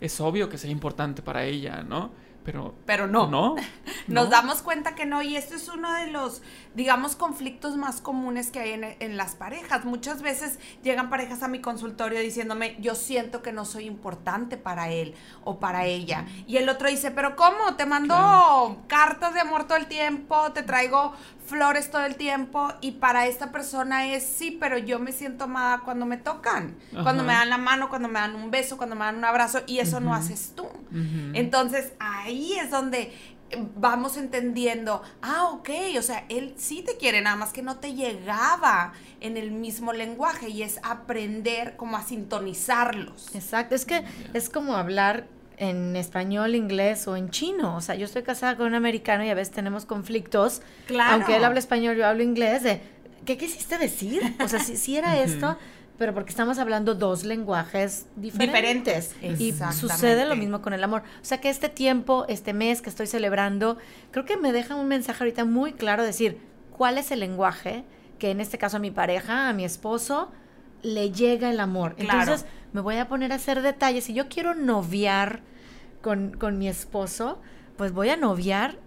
es 0.00 0.20
obvio 0.20 0.48
que 0.48 0.58
sea 0.58 0.72
importante 0.72 1.22
para 1.22 1.44
ella, 1.44 1.84
¿no? 1.84 2.10
Pero. 2.44 2.74
Pero 2.86 3.06
no. 3.06 3.28
No. 3.28 3.54
Nos 4.08 4.24
no. 4.24 4.30
damos 4.30 4.62
cuenta 4.62 4.94
que 4.94 5.06
no, 5.06 5.22
y 5.22 5.36
esto 5.36 5.54
es 5.54 5.68
uno 5.68 5.92
de 5.92 6.08
los, 6.08 6.42
digamos, 6.74 7.14
conflictos 7.16 7.76
más 7.76 8.00
comunes 8.00 8.50
que 8.50 8.60
hay 8.60 8.70
en, 8.72 8.96
en 8.98 9.16
las 9.16 9.34
parejas. 9.34 9.84
Muchas 9.84 10.22
veces 10.22 10.58
llegan 10.82 11.10
parejas 11.10 11.42
a 11.42 11.48
mi 11.48 11.60
consultorio 11.60 12.18
diciéndome, 12.20 12.76
yo 12.80 12.94
siento 12.94 13.42
que 13.42 13.52
no 13.52 13.64
soy 13.64 13.84
importante 13.84 14.56
para 14.56 14.88
él 14.90 15.14
o 15.44 15.60
para 15.60 15.84
ella. 15.86 16.26
Y 16.46 16.56
el 16.56 16.68
otro 16.68 16.88
dice, 16.88 17.10
pero 17.10 17.36
¿cómo? 17.36 17.76
Te 17.76 17.86
mando 17.86 18.14
Claro. 18.14 18.76
cartas 18.88 19.34
de 19.34 19.40
amor 19.40 19.64
todo 19.64 19.78
el 19.78 19.86
tiempo, 19.86 20.50
te 20.52 20.62
traigo 20.62 21.12
flores 21.46 21.90
todo 21.90 22.04
el 22.04 22.14
tiempo, 22.14 22.72
y 22.80 22.92
para 22.92 23.26
esta 23.26 23.50
persona 23.50 24.06
es, 24.06 24.24
sí, 24.24 24.52
pero 24.52 24.78
yo 24.78 25.00
me 25.00 25.10
siento 25.10 25.44
amada 25.44 25.80
cuando 25.80 26.06
me 26.06 26.16
tocan, 26.16 26.76
cuando 27.02 27.24
me 27.24 27.32
dan 27.32 27.50
la 27.50 27.58
mano, 27.58 27.88
cuando 27.88 28.06
me 28.06 28.20
dan 28.20 28.36
un 28.36 28.52
beso, 28.52 28.76
cuando 28.76 28.94
me 28.94 29.04
dan 29.04 29.16
un 29.16 29.24
abrazo, 29.24 29.60
y 29.66 29.80
eso 29.80 29.98
no 29.98 30.14
haces 30.14 30.52
tú. 30.54 30.62
Ujú. 30.64 31.32
Entonces 31.34 31.92
ahí 32.30 32.54
es 32.54 32.70
donde 32.70 33.12
eh, 33.50 33.66
vamos 33.76 34.16
entendiendo, 34.16 35.02
ah, 35.22 35.50
ok, 35.52 35.70
o 35.98 36.02
sea, 36.02 36.24
él 36.28 36.54
sí 36.56 36.82
te 36.82 36.96
quiere, 36.96 37.20
nada 37.20 37.36
más 37.36 37.52
que 37.52 37.62
no 37.62 37.76
te 37.76 37.94
llegaba 37.94 38.92
en 39.20 39.36
el 39.36 39.50
mismo 39.50 39.92
lenguaje 39.92 40.48
y 40.48 40.62
es 40.62 40.78
aprender 40.82 41.76
como 41.76 41.96
a 41.96 42.02
sintonizarlos. 42.02 43.34
Exacto. 43.34 43.74
Es 43.74 43.84
que 43.84 44.04
es 44.34 44.48
como 44.48 44.76
hablar 44.76 45.26
en 45.56 45.94
español, 45.96 46.54
inglés 46.54 47.06
o 47.06 47.16
en 47.16 47.30
chino. 47.30 47.76
O 47.76 47.80
sea, 47.80 47.94
yo 47.94 48.06
estoy 48.06 48.22
casada 48.22 48.56
con 48.56 48.66
un 48.66 48.74
americano 48.74 49.24
y 49.24 49.28
a 49.28 49.34
veces 49.34 49.52
tenemos 49.52 49.84
conflictos. 49.84 50.62
Claro. 50.86 51.14
Aunque 51.14 51.36
él 51.36 51.44
habla 51.44 51.58
español, 51.58 51.96
yo 51.96 52.06
hablo 52.06 52.22
inglés. 52.22 52.62
De, 52.62 52.80
¿Qué 53.26 53.36
quisiste 53.36 53.76
decir? 53.76 54.22
O 54.42 54.48
sea, 54.48 54.60
si, 54.60 54.76
si 54.76 54.96
era 54.96 55.20
esto, 55.20 55.58
pero 56.00 56.14
porque 56.14 56.30
estamos 56.30 56.58
hablando 56.58 56.94
dos 56.94 57.24
lenguajes 57.24 58.06
diferentes. 58.16 59.14
Diferentes, 59.20 59.38
Y 59.38 59.52
sucede 59.78 60.24
lo 60.24 60.34
mismo 60.34 60.62
con 60.62 60.72
el 60.72 60.82
amor. 60.82 61.02
O 61.20 61.24
sea, 61.26 61.42
que 61.42 61.50
este 61.50 61.68
tiempo, 61.68 62.24
este 62.26 62.54
mes 62.54 62.80
que 62.80 62.88
estoy 62.88 63.06
celebrando, 63.06 63.76
creo 64.10 64.24
que 64.24 64.38
me 64.38 64.50
deja 64.50 64.76
un 64.76 64.88
mensaje 64.88 65.22
ahorita 65.22 65.44
muy 65.44 65.74
claro, 65.74 66.02
decir, 66.02 66.40
¿cuál 66.74 66.96
es 66.96 67.10
el 67.10 67.20
lenguaje 67.20 67.84
que 68.18 68.30
en 68.30 68.40
este 68.40 68.56
caso 68.56 68.78
a 68.78 68.80
mi 68.80 68.90
pareja, 68.90 69.50
a 69.50 69.52
mi 69.52 69.62
esposo, 69.62 70.30
le 70.80 71.12
llega 71.12 71.50
el 71.50 71.60
amor? 71.60 71.96
Claro. 71.96 72.20
Entonces, 72.20 72.46
me 72.72 72.80
voy 72.80 72.96
a 72.96 73.06
poner 73.06 73.30
a 73.32 73.34
hacer 73.34 73.60
detalles. 73.60 74.04
Si 74.04 74.14
yo 74.14 74.30
quiero 74.30 74.54
noviar 74.54 75.42
con, 76.00 76.32
con 76.32 76.56
mi 76.56 76.66
esposo, 76.66 77.42
pues 77.76 77.92
voy 77.92 78.08
a 78.08 78.16
noviar 78.16 78.78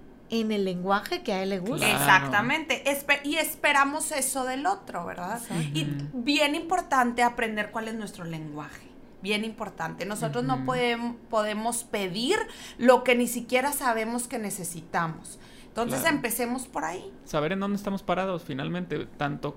en 0.42 0.52
el 0.52 0.66
lenguaje 0.66 1.22
que 1.24 1.34
a 1.34 1.44
él 1.44 1.50
le 1.50 1.60
gusta. 1.60 1.86
Claro. 1.86 1.94
Exactamente. 2.00 2.84
Espe- 2.86 3.20
y 3.24 3.36
esperamos 3.36 4.12
eso 4.12 4.46
del 4.46 4.66
otro, 4.66 5.06
¿verdad? 5.06 5.42
Y 5.74 5.86
bien 6.14 6.56
importante 6.56 7.22
aprender 7.24 7.72
cuál 7.72 7.88
es 7.88 7.94
nuestro 7.96 8.26
lenguaje. 8.26 8.88
Bien 9.22 9.46
importante. 9.46 10.06
Nosotros 10.06 10.44
no 10.44 10.56
Ujú. 10.56 10.66
podem- 10.66 11.16
podemos 11.30 11.84
pedir 11.84 12.38
lo 12.78 13.04
que 13.04 13.16
ni 13.16 13.28
siquiera 13.28 13.72
sabemos 13.72 14.28
que 14.28 14.38
necesitamos. 14.40 15.40
Entonces 15.68 16.02
Claro. 16.02 16.16
empecemos 16.18 16.68
por 16.68 16.84
ahí. 16.86 17.12
saber 17.26 17.52
en 17.54 17.60
dónde 17.60 17.78
estamos 17.78 18.04
parados 18.04 18.44
finalmente, 18.44 19.08
tanto 19.18 19.56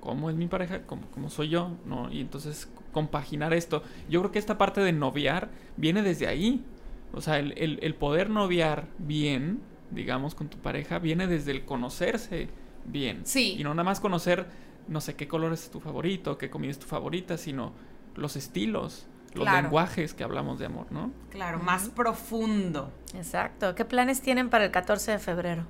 como 0.00 0.28
es 0.30 0.36
mi 0.36 0.46
pareja, 0.46 0.82
como, 0.82 1.06
como 1.12 1.30
soy 1.30 1.48
yo, 1.48 1.70
¿no? 1.86 2.10
Y 2.12 2.20
entonces 2.20 2.68
compaginar 2.92 3.54
esto. 3.54 3.82
Yo 4.10 4.20
creo 4.20 4.30
que 4.32 4.38
esta 4.38 4.58
parte 4.58 4.80
de 4.82 4.92
noviar 4.92 5.48
viene 5.76 6.02
desde 6.02 6.26
ahí. 6.26 6.62
O 7.14 7.20
sea, 7.20 7.38
el, 7.38 7.54
el- 7.56 7.78
el 7.82 7.94
poder 7.94 8.28
noviar 8.28 8.86
bien, 8.98 9.60
digamos, 9.94 10.34
con 10.34 10.48
tu 10.48 10.58
pareja, 10.58 10.98
viene 10.98 11.26
desde 11.26 11.50
el 11.52 11.64
conocerse 11.64 12.48
bien. 12.84 13.22
Sí. 13.24 13.56
Y 13.58 13.64
no 13.64 13.70
nada 13.70 13.84
más 13.84 14.00
conocer, 14.00 14.46
no 14.88 15.00
sé 15.00 15.14
qué 15.14 15.28
color 15.28 15.52
es 15.52 15.70
tu 15.70 15.80
favorito, 15.80 16.36
qué 16.38 16.50
comida 16.50 16.70
es 16.70 16.78
tu 16.78 16.86
favorita, 16.86 17.38
sino 17.38 17.72
los 18.14 18.36
estilos, 18.36 19.06
los 19.34 19.44
Claro. 19.44 19.62
lenguajes 19.62 20.14
que 20.14 20.22
hablamos 20.24 20.58
de 20.58 20.66
amor, 20.66 20.86
¿no? 20.90 21.10
Claro, 21.30 21.58
más 21.58 21.88
profundo. 21.88 22.92
Exacto. 23.14 23.74
¿Qué 23.74 23.84
planes 23.84 24.20
tienen 24.20 24.50
para 24.50 24.64
el 24.64 24.70
14 24.70 25.12
de 25.12 25.18
febrero? 25.18 25.66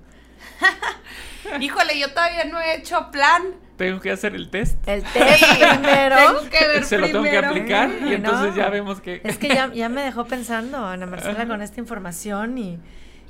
Híjole, 1.61 1.99
yo 1.99 2.11
todavía 2.11 2.45
no 2.45 2.61
he 2.61 2.77
hecho 2.77 3.11
plan. 3.11 3.43
Tengo 3.77 4.01
que 4.01 4.11
hacer 4.11 4.35
el 4.35 4.51
test. 4.51 4.77
El 4.89 5.03
test 5.03 5.45
primero. 5.59 6.17
Tengo 6.17 6.51
que 6.51 6.67
ver 6.67 6.85
Se 6.85 6.99
lo 6.99 7.07
tengo 7.07 7.23
que 7.23 7.39
aplicar 7.39 7.91
y 8.07 8.15
entonces 8.15 8.51
no. 8.51 8.57
ya 8.57 8.69
vemos 8.71 9.01
que... 9.01 9.21
Es 9.25 9.39
que 9.39 9.49
ya, 9.49 9.73
ya 9.73 9.89
me 9.89 10.03
dejó 10.05 10.25
pensando 10.27 10.85
Ana 10.85 11.07
Marcela 11.07 11.47
con 11.47 11.61
esta 11.63 11.81
información 11.81 12.57
y, 12.59 12.79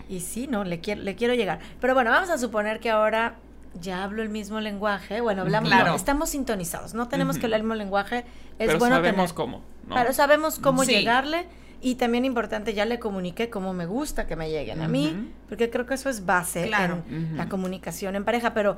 y 0.09 0.21
sí, 0.21 0.47
no, 0.47 0.65
le 0.65 0.81
quiero, 0.81 1.03
le 1.03 1.15
quiero 1.17 1.35
llegar. 1.35 1.59
Pero 1.81 1.95
bueno, 1.95 2.11
vamos 2.11 2.31
a 2.31 2.39
suponer 2.39 2.81
que 2.81 2.91
ahora 2.91 3.35
ya 3.81 4.05
hablo 4.05 4.23
el 4.23 4.29
mismo 4.29 4.61
lenguaje. 4.61 5.21
Bueno, 5.21 5.43
hablamos, 5.43 5.69
Claro. 5.71 5.91
no, 5.91 5.97
estamos 5.97 6.31
sintonizados, 6.31 6.95
no 6.95 7.09
tenemos 7.09 7.39
que 7.39 7.47
hablar 7.47 7.59
el 7.61 7.65
mismo 7.65 7.75
lenguaje. 7.75 8.19
Es 8.59 8.67
pero 8.69 8.79
bueno 8.79 8.97
sabemos 8.97 9.17
tener- 9.31 9.35
cómo, 9.35 9.63
¿no? 9.89 9.95
Pero 9.97 10.13
sabemos 10.13 10.59
cómo 10.61 10.85
Sí. 10.85 10.93
llegarle 10.93 11.47
y 11.83 11.97
también 11.97 12.25
importante, 12.25 12.73
ya 12.73 12.85
le 12.85 12.99
comuniqué 13.01 13.51
cómo 13.51 13.73
me 13.75 13.85
gusta 13.87 14.27
que 14.27 14.37
me 14.37 14.49
lleguen 14.51 14.81
a 14.81 14.89
mí, 14.89 15.29
porque 15.49 15.71
creo 15.71 15.87
que 15.87 15.95
eso 15.95 16.09
es 16.09 16.25
base 16.25 16.67
Claro. 16.69 17.03
en 17.11 17.37
la 17.37 17.49
comunicación 17.49 18.15
en 18.17 18.25
pareja. 18.25 18.55
Pero 18.55 18.77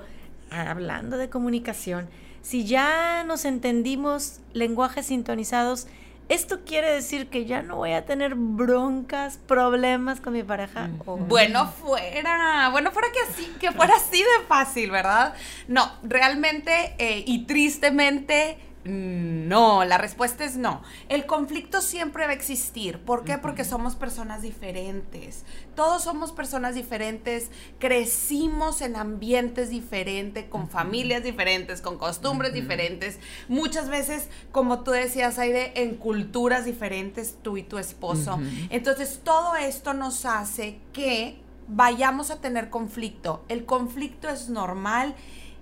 hablando 0.50 1.16
de 1.18 1.28
comunicación, 1.28 2.09
si 2.42 2.64
ya 2.64 3.25
nos 3.25 3.45
entendimos 3.45 4.40
lenguajes 4.54 5.06
sintonizados, 5.06 5.87
¿esto 6.28 6.61
quiere 6.64 6.92
decir 6.92 7.28
que 7.28 7.45
ya 7.45 7.62
no 7.62 7.76
voy 7.76 7.92
a 7.92 8.04
tener 8.04 8.35
broncas, 8.35 9.38
problemas 9.47 10.21
con 10.21 10.33
mi 10.33 10.42
pareja? 10.42 10.90
Bueno 11.04 11.66
fuera, 11.68 12.68
bueno 12.71 12.90
fuera 12.92 13.09
que 13.12 13.21
así, 13.30 13.52
que 13.61 13.73
fuera 13.73 13.95
así 13.97 14.18
de 14.18 14.47
fácil, 14.49 14.90
¿verdad? 14.90 15.35
No, 15.68 15.90
realmente 16.02 16.95
eh, 16.99 17.23
y 17.26 17.47
tristemente 17.47 18.59
no, 18.87 19.85
la 19.85 19.99
respuesta 19.99 20.45
es 20.45 20.57
no. 20.57 20.83
El 21.09 21.26
conflicto 21.26 21.81
siempre 21.81 22.25
va 22.25 22.31
a 22.31 22.35
existir. 22.35 22.99
¿Por 23.00 23.25
qué? 23.25 23.38
Porque 23.38 23.64
somos 23.64 23.97
personas 23.97 24.43
diferentes. 24.43 25.45
Todos 25.75 26.05
somos 26.05 26.33
personas 26.33 26.75
diferentes, 26.75 27.50
crecimos 27.78 28.81
en 28.81 28.97
ambientes 28.97 29.71
diferentes, 29.71 30.45
con 30.45 30.69
familias 30.69 31.23
diferentes, 31.23 31.81
con 31.81 31.99
costumbres 31.99 32.52
diferentes. 32.52 33.19
Muchas 33.49 33.88
veces, 33.88 34.28
como 34.52 34.81
tú 34.81 34.93
decías, 34.93 35.38
Aide, 35.38 35.83
en 35.83 35.97
culturas 35.97 36.64
diferentes, 36.64 37.37
tú 37.43 37.57
y 37.57 37.62
tu 37.62 37.78
esposo. 37.78 38.38
Entonces, 38.71 39.21
todo 39.25 39.57
esto 39.57 39.95
nos 39.95 40.25
hace 40.25 40.78
que 40.93 41.40
vayamos 41.69 42.31
a 42.31 42.40
tener 42.40 42.71
conflicto. 42.71 43.45
El 43.49 43.64
conflicto 43.64 44.28
es 44.28 44.49
normal 44.49 45.14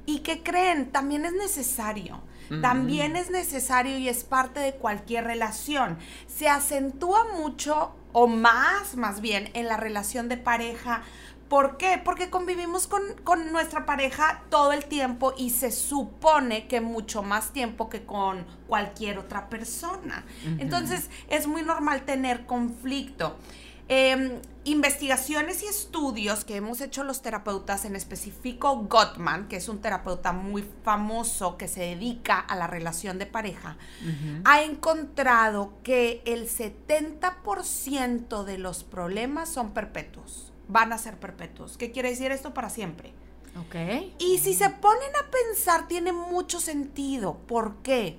y 0.06 0.20
que 0.20 0.42
creen, 0.42 0.90
también 0.90 1.24
es 1.24 1.32
necesario. 1.32 2.20
También 2.60 3.16
es 3.16 3.30
necesario 3.30 3.98
y 3.98 4.08
es 4.08 4.24
parte 4.24 4.60
de 4.60 4.74
cualquier 4.74 5.24
relación. 5.24 5.98
Se 6.26 6.48
acentúa 6.48 7.24
mucho 7.36 7.94
o 8.12 8.26
más, 8.26 8.96
más 8.96 9.20
bien, 9.20 9.50
en 9.54 9.66
la 9.66 9.76
relación 9.76 10.28
de 10.28 10.36
pareja. 10.36 11.02
¿Por 11.48 11.76
qué? 11.76 12.00
Porque 12.02 12.30
convivimos 12.30 12.86
con, 12.86 13.02
con 13.22 13.52
nuestra 13.52 13.86
pareja 13.86 14.42
todo 14.48 14.72
el 14.72 14.86
tiempo 14.86 15.34
y 15.36 15.50
se 15.50 15.70
supone 15.70 16.66
que 16.66 16.80
mucho 16.80 17.22
más 17.22 17.52
tiempo 17.52 17.88
que 17.88 18.04
con 18.04 18.46
cualquier 18.66 19.18
otra 19.18 19.48
persona. 19.48 20.24
Entonces 20.58 21.10
es 21.28 21.46
muy 21.46 21.62
normal 21.62 22.04
tener 22.04 22.46
conflicto. 22.46 23.36
Eh, 23.88 24.40
investigaciones 24.64 25.62
y 25.62 25.66
estudios 25.66 26.44
que 26.44 26.56
hemos 26.56 26.80
hecho 26.80 27.04
los 27.04 27.20
terapeutas, 27.20 27.84
en 27.84 27.96
específico 27.96 28.76
Gottman, 28.88 29.46
que 29.46 29.56
es 29.56 29.68
un 29.68 29.80
terapeuta 29.80 30.32
muy 30.32 30.64
famoso 30.82 31.58
que 31.58 31.68
se 31.68 31.80
dedica 31.80 32.40
a 32.40 32.56
la 32.56 32.66
relación 32.66 33.18
de 33.18 33.26
pareja, 33.26 33.76
ha 34.44 34.62
encontrado 34.62 35.74
que 35.82 36.22
el 36.24 36.48
70% 36.48 38.44
de 38.44 38.58
los 38.58 38.84
problemas 38.84 39.50
son 39.50 39.72
perpetuos, 39.72 40.50
van 40.68 40.94
a 40.94 40.98
ser 40.98 41.18
perpetuos. 41.18 41.76
¿Qué 41.76 41.92
quiere 41.92 42.08
decir 42.08 42.32
esto 42.32 42.54
para 42.54 42.70
siempre? 42.70 43.12
Ok. 43.60 43.76
Y 44.18 44.38
si 44.38 44.54
se 44.54 44.70
ponen 44.70 45.10
a 45.22 45.30
pensar, 45.30 45.86
tiene 45.88 46.12
mucho 46.12 46.58
sentido. 46.58 47.36
¿Por 47.46 47.76
qué? 47.82 48.16
Porque 48.16 48.18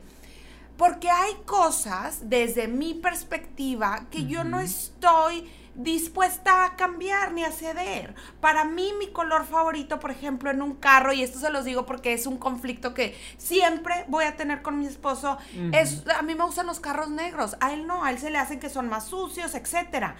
hay 1.10 1.34
cosas, 1.46 2.30
desde 2.30 2.68
mi 2.68 2.94
perspectiva, 2.94 4.08
que 4.12 4.26
yo 4.26 4.44
no 4.44 4.60
estoy 4.60 5.50
dispuesta 5.76 6.66
a 6.66 6.76
cambiar 6.76 7.34
ni 7.34 7.44
a 7.44 7.52
ceder. 7.52 8.16
Para 8.40 8.64
mí 8.64 8.94
mi 8.98 9.08
color 9.08 9.46
favorito, 9.46 10.00
por 10.00 10.12
ejemplo, 10.12 10.50
en 10.50 10.62
un 10.62 10.76
carro, 10.76 11.14
y 11.14 11.22
esto 11.22 11.40
se 11.40 11.50
los 11.50 11.66
digo 11.66 11.86
porque 11.86 12.14
es 12.14 12.28
un 12.28 12.38
conflicto 12.38 12.94
que 12.94 13.16
siempre 13.38 14.06
voy 14.08 14.26
a 14.26 14.36
tener 14.36 14.62
con 14.62 14.80
mi 14.80 14.86
esposo, 14.86 15.38
es, 15.74 16.04
a 16.08 16.22
mí 16.22 16.36
me 16.36 16.46
gustan 16.46 16.68
los 16.68 16.80
carros 16.80 17.10
negros, 17.10 17.58
a 17.60 17.74
él 17.74 17.86
no, 17.88 18.04
a 18.04 18.12
él 18.12 18.20
se 18.20 18.30
le 18.30 18.38
hacen 18.38 18.60
que 18.60 18.70
son 18.70 18.88
más 18.88 19.06
sucios, 19.06 19.54
etcétera. 19.54 20.16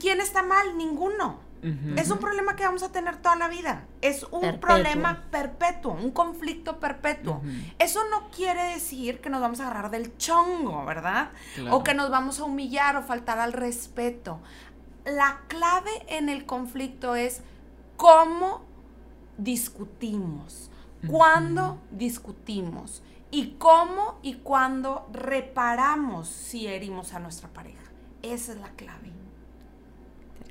¿Quién 0.00 0.20
está 0.20 0.42
mal? 0.42 0.76
Ninguno. 0.76 1.47
Es 1.96 2.10
un 2.10 2.18
problema 2.18 2.56
que 2.56 2.64
vamos 2.64 2.82
a 2.82 2.92
tener 2.92 3.16
toda 3.16 3.36
la 3.36 3.48
vida. 3.48 3.86
Es 4.00 4.24
un 4.30 4.60
problema 4.60 5.24
perpetuo, 5.30 5.92
un 5.92 6.10
conflicto 6.10 6.78
perpetuo. 6.78 7.42
Eso 7.78 8.00
no 8.10 8.30
quiere 8.30 8.62
decir 8.74 9.20
que 9.20 9.30
nos 9.30 9.40
vamos 9.40 9.60
a 9.60 9.68
agarrar 9.68 9.90
del 9.90 10.16
chongo, 10.16 10.84
¿verdad? 10.84 11.30
O 11.70 11.82
que 11.82 11.94
nos 11.94 12.10
vamos 12.10 12.40
a 12.40 12.44
humillar 12.44 12.96
o 12.96 13.02
faltar 13.02 13.38
al 13.38 13.52
respeto. 13.52 14.40
La 15.04 15.40
clave 15.48 15.90
en 16.08 16.28
el 16.28 16.44
conflicto 16.44 17.14
es 17.14 17.42
cómo 17.96 18.62
discutimos, 19.38 20.70
cuándo 21.08 21.78
discutimos 21.90 23.02
y 23.30 23.56
cómo 23.58 24.18
y 24.22 24.34
cuándo 24.34 25.08
reparamos 25.12 26.28
si 26.28 26.66
herimos 26.66 27.14
a 27.14 27.18
nuestra 27.18 27.48
pareja. 27.48 27.82
Esa 28.22 28.52
es 28.52 28.58
la 28.58 28.70
clave. 28.70 29.12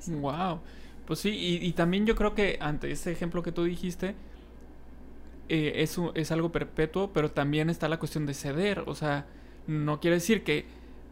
Wow. 0.07 0.61
Pues 1.07 1.19
sí, 1.19 1.29
y, 1.61 1.71
también 1.71 2.05
yo 2.05 2.15
creo 2.15 2.35
que 2.35 2.57
ante 2.59 2.91
ese 2.91 3.13
ejemplo 3.13 3.41
que 3.41 3.53
tú 3.53 3.63
dijiste, 3.63 4.13
eh, 5.47 5.71
es, 5.77 5.97
es 6.15 6.31
algo 6.33 6.51
perpetuo, 6.51 7.13
pero 7.13 7.31
también 7.31 7.69
está 7.69 7.87
la 7.87 7.97
cuestión 7.97 8.25
de 8.25 8.33
ceder. 8.33 8.83
O 8.87 8.93
sea, 8.93 9.25
no 9.67 10.01
quiere 10.01 10.17
decir 10.17 10.43
que 10.43 10.65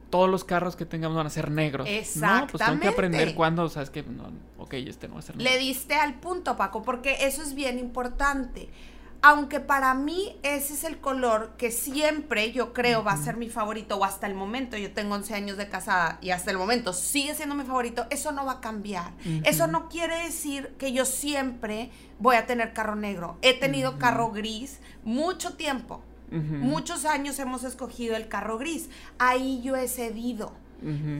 todos 0.10 0.30
los 0.30 0.44
carros 0.44 0.75
que 0.75 0.86
tengamos 0.86 1.16
van 1.16 1.28
a 1.28 1.30
ser 1.30 1.50
negros. 1.50 1.88
Exactamente. 1.90 2.46
No, 2.46 2.52
pues 2.52 2.66
tengo 2.66 2.82
que 2.82 2.88
aprender 2.90 3.36
cuándo, 3.36 3.64
o 3.64 3.70
sea, 3.70 3.84
es 3.84 3.90
que, 3.90 4.04
no, 4.04 4.32
ok, 4.58 4.74
este 4.74 5.08
no 5.08 5.14
va 5.14 5.20
a 5.22 5.24
ser 5.24 5.38
negro. 5.38 5.50
Le 5.50 5.60
diste 5.60 5.96
al 5.96 6.16
punto, 6.16 6.58
Paco, 6.58 6.84
porque 6.84 7.16
eso 7.22 7.42
es 7.42 7.56
bien 7.56 7.80
importante 7.80 8.68
aunque 9.25 9.60
para 9.60 9.96
mí 9.96 10.38
ese 10.44 10.75
es 10.75 10.84
el 10.84 11.00
color 11.00 11.55
que 11.58 11.72
siempre 11.72 12.51
yo 12.51 12.74
creo 12.74 13.03
va 13.03 13.13
a 13.13 13.17
ser 13.17 13.38
mi 13.38 13.50
favorito, 13.50 13.98
o 13.98 14.05
hasta 14.05 14.27
el 14.27 14.36
momento, 14.36 14.77
yo 14.77 14.94
tengo 14.94 15.15
11 15.15 15.34
años 15.34 15.58
de 15.58 15.67
casada 15.67 16.20
y 16.22 16.29
hasta 16.29 16.51
el 16.51 16.60
momento 16.60 16.94
sigue 16.94 17.34
siendo 17.34 17.55
mi 17.55 17.63
favorito, 17.63 18.05
eso 18.12 18.32
no 18.32 18.46
va 18.46 18.51
a 18.51 18.62
cambiar. 18.62 19.13
Eso 19.44 19.65
no 19.65 19.89
quiere 19.89 20.15
decir 20.25 20.75
que 20.77 20.94
yo 20.94 21.05
siempre 21.05 21.89
voy 22.20 22.36
a 22.36 22.46
tener 22.46 22.74
carro 22.74 22.96
negro. 22.96 23.39
He 23.41 23.60
tenido 23.60 23.98
carro 23.98 24.29
gris 24.29 24.79
mucho 25.03 25.55
tiempo. 25.55 26.03
Muchos 26.29 27.03
años 27.05 27.39
hemos 27.39 27.63
escogido 27.63 28.15
el 28.15 28.27
carro 28.27 28.60
gris. 28.60 28.91
Ahí 29.17 29.60
yo 29.63 29.75
he 29.75 29.88
cedido, 29.88 30.53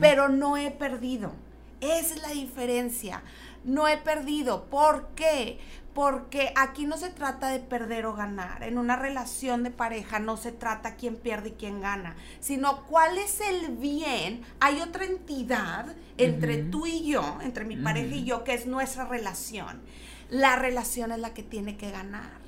pero 0.00 0.28
no 0.28 0.56
he 0.56 0.70
perdido. 0.70 1.32
Esa 1.80 2.14
es 2.14 2.22
la 2.22 2.28
diferencia. 2.28 3.24
No 3.64 3.88
he 3.88 3.96
perdido. 3.96 4.66
¿Por 4.66 5.08
qué? 5.16 5.58
Porque 5.96 6.52
aquí 6.56 6.84
no 6.84 6.98
se 6.98 7.08
trata 7.08 7.48
de 7.48 7.58
perder 7.58 8.04
o 8.04 8.12
ganar. 8.12 8.62
En 8.62 8.76
una 8.76 8.96
relación 8.96 9.62
de 9.62 9.70
pareja 9.70 10.18
no 10.18 10.36
se 10.36 10.52
trata 10.52 10.94
quién 10.94 11.16
pierde 11.16 11.48
y 11.48 11.52
quién 11.52 11.80
gana, 11.80 12.16
sino 12.38 12.84
cuál 12.84 13.16
es 13.16 13.40
el 13.40 13.78
bien. 13.78 14.42
Hay 14.60 14.82
otra 14.82 15.06
entidad 15.06 15.86
entre 16.18 16.58
tú 16.58 16.86
y 16.86 17.06
yo, 17.06 17.38
entre 17.40 17.64
mi 17.64 17.78
pareja 17.78 18.14
y 18.14 18.24
yo, 18.24 18.44
que 18.44 18.52
es 18.52 18.66
nuestra 18.66 19.06
relación. 19.06 19.80
La 20.28 20.56
relación 20.56 21.12
es 21.12 21.18
la 21.18 21.32
que 21.32 21.42
tiene 21.42 21.78
que 21.78 21.90
ganar. 21.90 22.44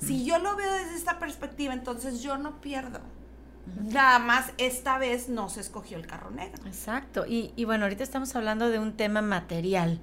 Si 0.00 0.24
yo 0.24 0.40
lo 0.40 0.56
veo 0.56 0.72
desde 0.72 0.96
esta 0.96 1.20
perspectiva, 1.20 1.72
entonces 1.72 2.22
yo 2.22 2.38
no 2.38 2.60
pierdo. 2.60 2.98
Nada 3.84 4.18
más 4.18 4.52
esta 4.58 4.98
vez 4.98 5.28
no 5.28 5.48
se 5.48 5.60
escogió 5.60 5.96
el 5.96 6.08
carro 6.08 6.32
negro. 6.32 6.66
Exacto. 6.66 7.24
Y, 7.24 7.52
y 7.54 7.66
bueno, 7.66 7.84
ahorita 7.84 8.02
estamos 8.02 8.34
hablando 8.34 8.68
de 8.68 8.80
un 8.80 8.96
tema 8.96 9.22
material. 9.22 10.00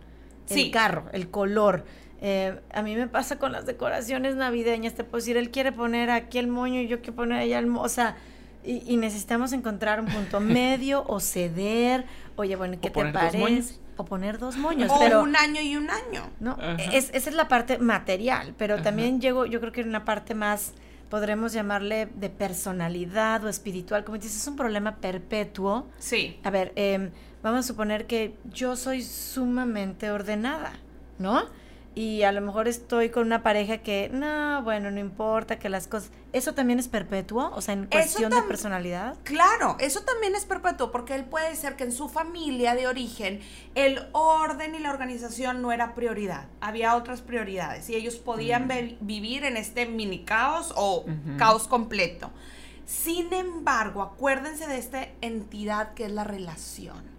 El 0.50 0.72
carro, 0.72 1.10
el 1.12 1.32
color 1.32 1.86
eh, 2.22 2.60
a 2.74 2.82
mí 2.82 2.96
me 2.96 3.08
pasa 3.08 3.38
con 3.38 3.52
las 3.52 3.66
decoraciones 3.66 4.36
navideñas, 4.36 4.94
te 4.94 5.04
puedo 5.04 5.18
decir, 5.18 5.38
él 5.38 5.52
quiere 5.52 5.72
poner 5.72 6.10
aquí 6.10 6.38
el 6.38 6.48
moño 6.48 6.82
y 6.82 6.88
yo 6.88 7.00
quiero 7.00 7.16
poner 7.16 7.40
allá 7.40 7.60
el 7.60 7.68
moño, 7.68 7.84
o 7.84 7.90
sea, 7.90 8.16
y, 8.64 8.98
necesitamos 8.98 9.54
encontrar 9.54 10.00
un 10.00 10.08
punto 10.08 10.40
medio 10.42 11.04
o 11.08 11.20
ceder, 11.20 12.06
oye, 12.36 12.56
bueno, 12.56 12.78
¿qué 12.82 12.90
te 12.90 13.06
parece? 13.12 13.76
O 13.98 14.04
poner 14.04 14.40
dos 14.40 14.58
moños. 14.58 14.92
O 14.92 15.00
pero, 15.00 15.24
un 15.24 15.38
año 15.38 15.62
y 15.62 15.78
un 15.78 15.90
año. 15.90 16.30
¿no? 16.42 16.58
Es, 16.92 17.10
esa 17.14 17.30
es 17.30 17.36
la 17.36 17.48
parte 17.48 17.78
material, 17.78 18.54
pero 18.58 18.82
también 18.82 19.22
llego, 19.22 19.46
yo 19.46 19.62
creo 19.62 19.72
que 19.72 19.82
en 19.82 19.88
una 19.88 20.04
parte 20.04 20.36
más, 20.36 20.74
podremos 21.10 21.54
llamarle 21.54 22.08
de 22.16 22.30
personalidad 22.30 23.44
o 23.46 23.50
espiritual, 23.50 24.04
como 24.04 24.18
dices, 24.18 24.36
es 24.36 24.48
un 24.48 24.56
problema 24.56 24.98
perpetuo. 24.98 25.88
Sí. 26.00 26.40
A 26.44 26.50
ver, 26.50 26.74
em, 26.76 27.12
vamos 27.44 27.60
a 27.60 27.64
suponer 27.64 28.06
que 28.06 28.36
yo 28.52 28.76
soy 28.76 29.02
sumamente 29.02 30.12
ordenada, 30.12 30.74
¿no? 31.20 31.46
Y 31.96 32.24
a 32.24 32.34
lo 32.34 32.42
mejor 32.42 32.68
estoy 32.68 33.10
con 33.10 33.26
una 33.26 33.42
pareja 33.42 33.78
que, 33.78 34.10
no, 34.12 34.62
bueno, 34.64 34.92
no 34.92 35.00
importa 35.00 35.58
que 35.58 35.70
las 35.70 35.88
cosas... 35.88 36.12
¿Eso 36.34 36.54
también 36.54 36.78
es 36.78 36.90
perpetuo? 36.90 37.52
O 37.56 37.62
sea, 37.62 37.74
en 37.74 37.86
cuestión 37.86 38.32
de 38.32 38.42
personalidad. 38.42 39.16
Claro, 39.24 39.78
eso 39.80 40.02
también 40.02 40.36
es 40.36 40.44
perpetuo 40.44 40.92
porque 40.92 41.16
él 41.16 41.24
puede 41.24 41.56
ser 41.56 41.78
que 41.78 41.86
en 41.86 41.94
su 41.94 42.10
familia 42.10 42.76
de 42.76 42.88
origen 42.88 43.40
el 43.76 44.06
orden 44.12 44.76
y 44.76 44.80
la 44.80 44.90
organización 44.90 45.62
no 45.62 45.72
era 45.72 45.96
prioridad, 45.96 46.48
había 46.60 46.98
otras 46.98 47.22
prioridades 47.22 47.90
y 47.90 47.96
ellos 47.96 48.18
podían 48.18 48.68
mm. 48.68 48.98
vivir 49.00 49.46
en 49.46 49.56
este 49.56 49.86
mini 49.86 50.26
caos 50.26 50.74
o 50.76 51.06
caos 51.38 51.70
completo. 51.70 52.30
Sin 52.86 53.34
embargo, 53.34 54.02
acuérdense 54.02 54.68
de 54.68 54.78
esta 54.78 55.08
entidad 55.22 55.94
que 55.94 56.06
es 56.06 56.12
la 56.12 56.26
relación 56.26 57.15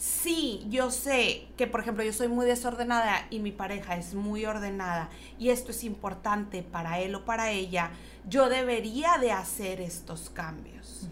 sí, 0.00 0.66
yo 0.70 0.90
sé 0.90 1.46
que, 1.58 1.66
por 1.66 1.80
ejemplo, 1.80 2.02
yo 2.02 2.12
soy 2.14 2.28
muy 2.28 2.46
desordenada 2.46 3.26
y 3.28 3.38
mi 3.40 3.52
pareja 3.52 3.96
es 3.96 4.14
muy 4.14 4.46
ordenada 4.46 5.10
y 5.38 5.50
esto 5.50 5.72
es 5.72 5.84
importante 5.84 6.62
para 6.62 7.00
él 7.00 7.14
o 7.14 7.26
para 7.26 7.50
ella, 7.50 7.90
yo 8.26 8.48
debería 8.48 9.18
de 9.18 9.30
hacer 9.30 9.80
estos 9.82 10.30
cambios. 10.30 11.08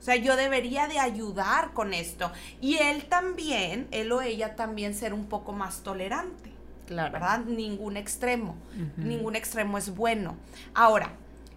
O 0.00 0.02
sea, 0.02 0.16
yo 0.16 0.36
debería 0.36 0.88
de 0.88 0.98
ayudar 0.98 1.72
con 1.72 1.94
esto. 1.94 2.32
Y 2.60 2.76
él 2.76 3.06
también, 3.06 3.88
él 3.90 4.10
o 4.12 4.22
ella 4.22 4.56
también 4.56 4.94
ser 4.94 5.12
un 5.14 5.26
poco 5.26 5.52
más 5.52 5.82
tolerante. 5.82 6.50
Claro. 6.86 7.12
¿Verdad? 7.12 7.44
Ningún 7.44 7.96
extremo. 7.96 8.56
Ningún 8.96 9.36
extremo 9.36 9.78
es 9.78 9.94
bueno. 9.94 10.36
Ahora, 10.74 11.12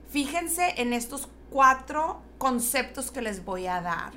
fíjense 0.10 0.76
en 0.78 0.94
estos 0.94 1.30
cuatro 1.50 2.22
conceptos 2.38 3.12
que 3.12 3.22
les 3.22 3.44
voy 3.44 3.68
a 3.68 3.82
dar. 3.82 4.14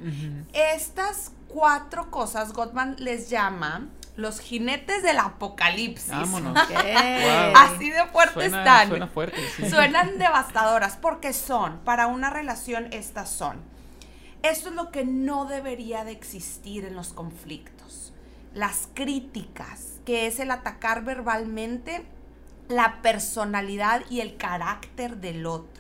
Estas 0.53 1.33
cuatro 1.53 2.11
cosas 2.11 2.53
Gottman 2.53 2.97
les 2.99 3.31
llama 3.31 3.89
los 4.17 4.41
jinetes 4.41 5.03
del 5.03 5.19
apocalipsis. 5.19 6.11
Vámonos. 6.11 6.57
Así 7.57 7.91
de 7.91 8.07
fuerte 8.13 8.47
están. 8.47 8.89
Suena 8.89 9.07
fuerte, 9.07 9.39
Suenan 9.69 10.19
devastadoras 10.19 10.97
porque 10.97 11.33
son, 11.33 11.79
para 11.79 12.07
una 12.07 12.31
relación 12.31 12.89
estas 12.93 13.31
son. 13.31 13.59
Esto 14.43 14.71
es 14.71 14.75
lo 14.75 14.91
que 14.91 15.05
no 15.05 15.45
debería 15.45 16.05
de 16.05 16.13
existir 16.13 16.85
en 16.85 16.97
los 16.97 17.13
conflictos. 17.13 18.13
Las 18.55 18.89
críticas, 18.95 20.01
que 20.05 20.27
es 20.27 20.41
el 20.41 20.51
atacar 20.51 21.05
verbalmente 21.05 22.05
la 22.69 23.03
personalidad 23.03 24.03
y 24.09 24.21
el 24.21 24.37
carácter 24.37 25.17
del 25.19 25.45
otro. 25.47 25.80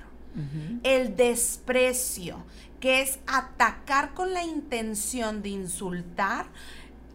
El 0.83 1.17
desprecio, 1.17 2.43
que 2.81 3.03
es 3.03 3.19
atacar 3.27 4.15
con 4.15 4.33
la 4.33 4.45
intención 4.45 5.43
de 5.43 5.51
insultar 5.51 6.47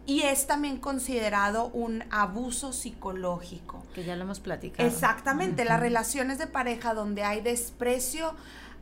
y 0.06 0.22
es 0.22 0.46
también 0.46 0.78
considerado 0.78 1.66
un 1.68 2.04
abuso 2.10 2.72
psicológico. 2.72 3.82
Que 3.94 4.04
ya 4.04 4.14
lo 4.14 4.22
hemos 4.22 4.38
platicado. 4.40 4.88
Exactamente, 4.88 5.64
las 5.64 5.80
relaciones 5.80 6.38
de 6.38 6.46
pareja 6.46 6.94
donde 6.94 7.24
hay 7.24 7.40
desprecio, 7.40 8.36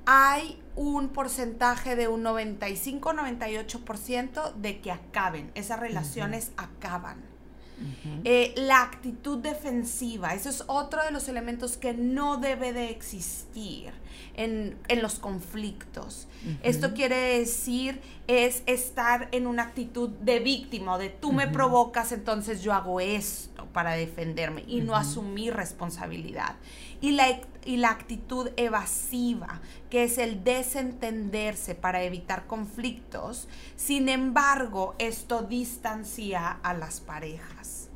hay 0.04 0.60
un 0.76 1.08
porcentaje 1.08 1.96
de 1.96 2.08
un 2.08 2.22
95-98% 2.24 4.52
de 4.54 4.80
que 4.80 4.92
acaben, 4.92 5.50
esas 5.54 5.80
relaciones 5.80 6.52
acaban. 6.58 7.32
Eh, 8.24 8.54
la 8.56 8.82
actitud 8.82 9.38
defensiva, 9.38 10.34
ese 10.34 10.48
es 10.48 10.64
otro 10.66 11.02
de 11.04 11.10
los 11.10 11.28
elementos 11.28 11.76
que 11.76 11.94
no 11.94 12.38
debe 12.38 12.72
de 12.72 12.90
existir 12.90 13.92
en, 14.36 14.76
los 15.00 15.18
conflictos. 15.18 16.26
Esto 16.62 16.94
quiere 16.94 17.38
decir 17.38 18.00
es 18.26 18.62
estar 18.66 19.28
en 19.32 19.46
una 19.46 19.62
actitud 19.64 20.10
de 20.10 20.40
víctima 20.40 20.98
de 20.98 21.08
tú 21.10 21.32
me 21.32 21.48
provocas, 21.48 22.12
entonces 22.12 22.62
yo 22.62 22.72
hago 22.72 23.00
esto 23.00 23.66
para 23.72 23.92
defenderme 23.92 24.64
y 24.66 24.80
no 24.80 24.94
asumir 24.94 25.54
responsabilidad. 25.54 26.56
Y 27.04 27.12
la, 27.12 27.38
y 27.66 27.76
la 27.76 27.90
actitud 27.90 28.48
evasiva, 28.56 29.60
que 29.90 30.04
es 30.04 30.16
el 30.16 30.42
desentenderse 30.42 31.74
para 31.74 32.02
evitar 32.02 32.46
conflictos. 32.46 33.46
Sin 33.76 34.08
embargo, 34.08 34.94
esto 34.98 35.42
distancia 35.42 36.48
a 36.62 36.72
las 36.72 37.00
parejas. 37.00 37.90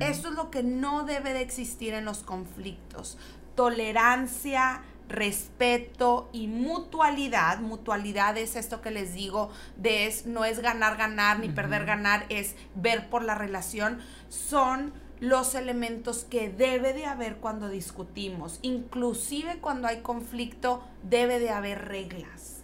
Esto 0.00 0.30
es 0.30 0.34
lo 0.34 0.50
que 0.50 0.64
no 0.64 1.04
debe 1.04 1.32
de 1.32 1.42
existir 1.42 1.94
en 1.94 2.04
los 2.04 2.24
conflictos. 2.24 3.18
Tolerancia, 3.54 4.82
respeto 5.08 6.28
y 6.32 6.48
mutualidad. 6.48 7.60
Mutualidad 7.60 8.36
es 8.36 8.56
esto 8.56 8.80
que 8.80 8.90
les 8.90 9.14
digo, 9.14 9.50
de 9.76 10.08
es, 10.08 10.26
no 10.26 10.44
es 10.44 10.58
ganar, 10.58 10.96
ganar, 10.96 11.38
ni 11.38 11.50
perder, 11.50 11.84
ganar, 11.84 12.26
es 12.30 12.56
ver 12.74 13.10
por 13.10 13.22
la 13.22 13.36
relación. 13.36 14.00
Son 14.28 14.92
los 15.20 15.54
elementos 15.54 16.24
que 16.24 16.48
debe 16.48 16.94
de 16.94 17.06
haber 17.06 17.36
cuando 17.36 17.68
discutimos. 17.68 18.58
Inclusive 18.62 19.58
cuando 19.60 19.86
hay 19.86 20.00
conflicto, 20.00 20.82
debe 21.02 21.38
de 21.38 21.50
haber 21.50 21.86
reglas. 21.86 22.62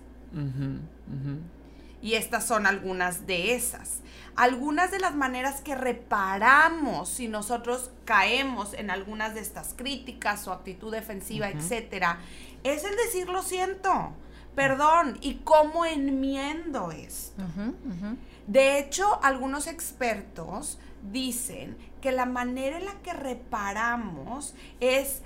Y 2.03 2.15
estas 2.15 2.47
son 2.47 2.67
algunas 2.67 3.27
de 3.27 3.55
esas. 3.55 4.01
Algunas 4.37 4.91
de 4.91 4.99
las 4.99 5.15
maneras 5.15 5.61
que 5.61 5.75
reparamos 5.75 7.09
si 7.09 7.29
nosotros 7.29 7.91
caemos 8.05 8.75
en 8.75 8.91
algunas 8.91 9.35
de 9.35 9.41
estas 9.41 9.75
críticas 9.75 10.47
o 10.47 10.53
actitud 10.53 10.93
defensiva, 10.93 11.49
etcétera, 11.49 12.19
es 12.65 12.85
el 12.85 12.97
decir 12.97 13.29
lo 13.29 13.43
siento, 13.43 14.13
perdón 14.55 15.19
y 15.21 15.37
cómo 15.37 15.87
enmiendo 15.87 16.91
esto. 16.91 17.43
De 18.47 18.79
hecho, 18.79 19.19
algunos 19.23 19.67
expertos 19.67 20.79
dicen 21.13 21.77
que 22.01 22.13
la 22.13 22.27
manera 22.27 22.79
en 22.79 22.85
la 22.85 22.95
que 23.03 23.13
reparamos 23.13 24.55
es 24.81 25.23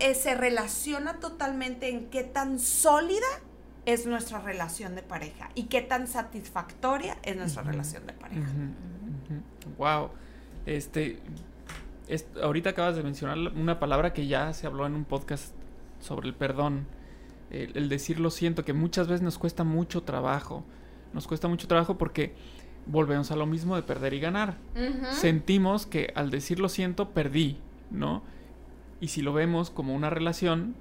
eh, 0.00 0.14
se 0.14 0.34
relaciona 0.34 1.20
totalmente 1.20 1.90
en 1.90 2.06
qué 2.06 2.24
tan 2.24 2.58
sólida 2.58 3.26
es 3.84 4.06
nuestra 4.06 4.40
relación 4.40 4.94
de 4.94 5.02
pareja 5.02 5.50
y 5.54 5.64
qué 5.64 5.82
tan 5.82 6.06
satisfactoria 6.06 7.18
es 7.22 7.36
nuestra 7.36 7.62
relación 7.62 8.06
de 8.06 8.12
pareja. 8.14 8.48
Wow. 9.76 10.10
Este, 10.66 11.20
ahorita 12.42 12.70
acabas 12.70 12.96
de 12.96 13.02
mencionar 13.02 13.38
una 13.54 13.78
palabra 13.78 14.12
que 14.12 14.26
ya 14.26 14.52
se 14.52 14.66
habló 14.66 14.86
en 14.86 14.94
un 14.94 15.04
podcast 15.04 15.54
sobre 16.00 16.28
el 16.28 16.34
perdón. 16.34 16.86
El, 17.50 17.88
decir 17.88 18.20
lo 18.20 18.30
siento, 18.30 18.64
que 18.64 18.74
muchas 18.74 19.08
veces 19.08 19.22
nos 19.22 19.38
cuesta 19.38 19.64
mucho 19.64 20.02
trabajo. 20.02 20.64
Nos 21.14 21.26
cuesta 21.26 21.48
mucho 21.48 21.66
trabajo 21.66 21.96
porque 21.96 22.34
volvemos 22.88 23.30
a 23.30 23.36
lo 23.36 23.46
mismo 23.46 23.76
de 23.76 23.82
perder 23.82 24.14
y 24.14 24.20
ganar. 24.20 24.56
Sentimos 25.12 25.86
que 25.86 26.12
al 26.14 26.30
decir 26.30 26.58
lo 26.58 26.68
siento, 26.68 27.10
perdí, 27.10 27.58
¿no? 27.90 28.22
Y 29.00 29.08
si 29.08 29.22
lo 29.22 29.32
vemos 29.32 29.70
como 29.70 29.94
una 29.94 30.10
relación, 30.10 30.74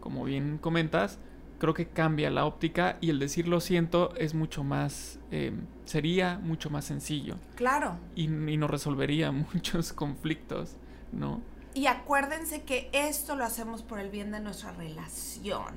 como 0.00 0.24
bien 0.24 0.58
comentas, 0.58 1.18
creo 1.58 1.74
que 1.74 1.86
cambia 1.86 2.30
la 2.30 2.46
óptica 2.46 2.96
y 3.00 3.10
el 3.10 3.18
decir 3.18 3.46
lo 3.46 3.60
siento 3.60 4.14
es 4.16 4.34
mucho 4.34 4.64
más, 4.64 5.20
em, 5.30 5.66
sería 5.84 6.40
mucho 6.42 6.70
más 6.70 6.86
sencillo. 6.86 7.36
Claro. 7.54 7.98
Y, 8.16 8.24
y 8.24 8.56
nos 8.56 8.70
resolvería 8.70 9.30
muchos 9.54 9.92
conflictos, 9.92 10.76
¿no? 11.12 11.40
Y 11.74 11.86
acuérdense 11.86 12.62
que 12.62 12.90
esto 12.92 13.36
lo 13.36 13.44
hacemos 13.44 13.82
por 13.82 14.00
el 14.00 14.10
bien 14.10 14.32
de 14.32 14.40
nuestra 14.40 14.72
relación. 14.72 15.74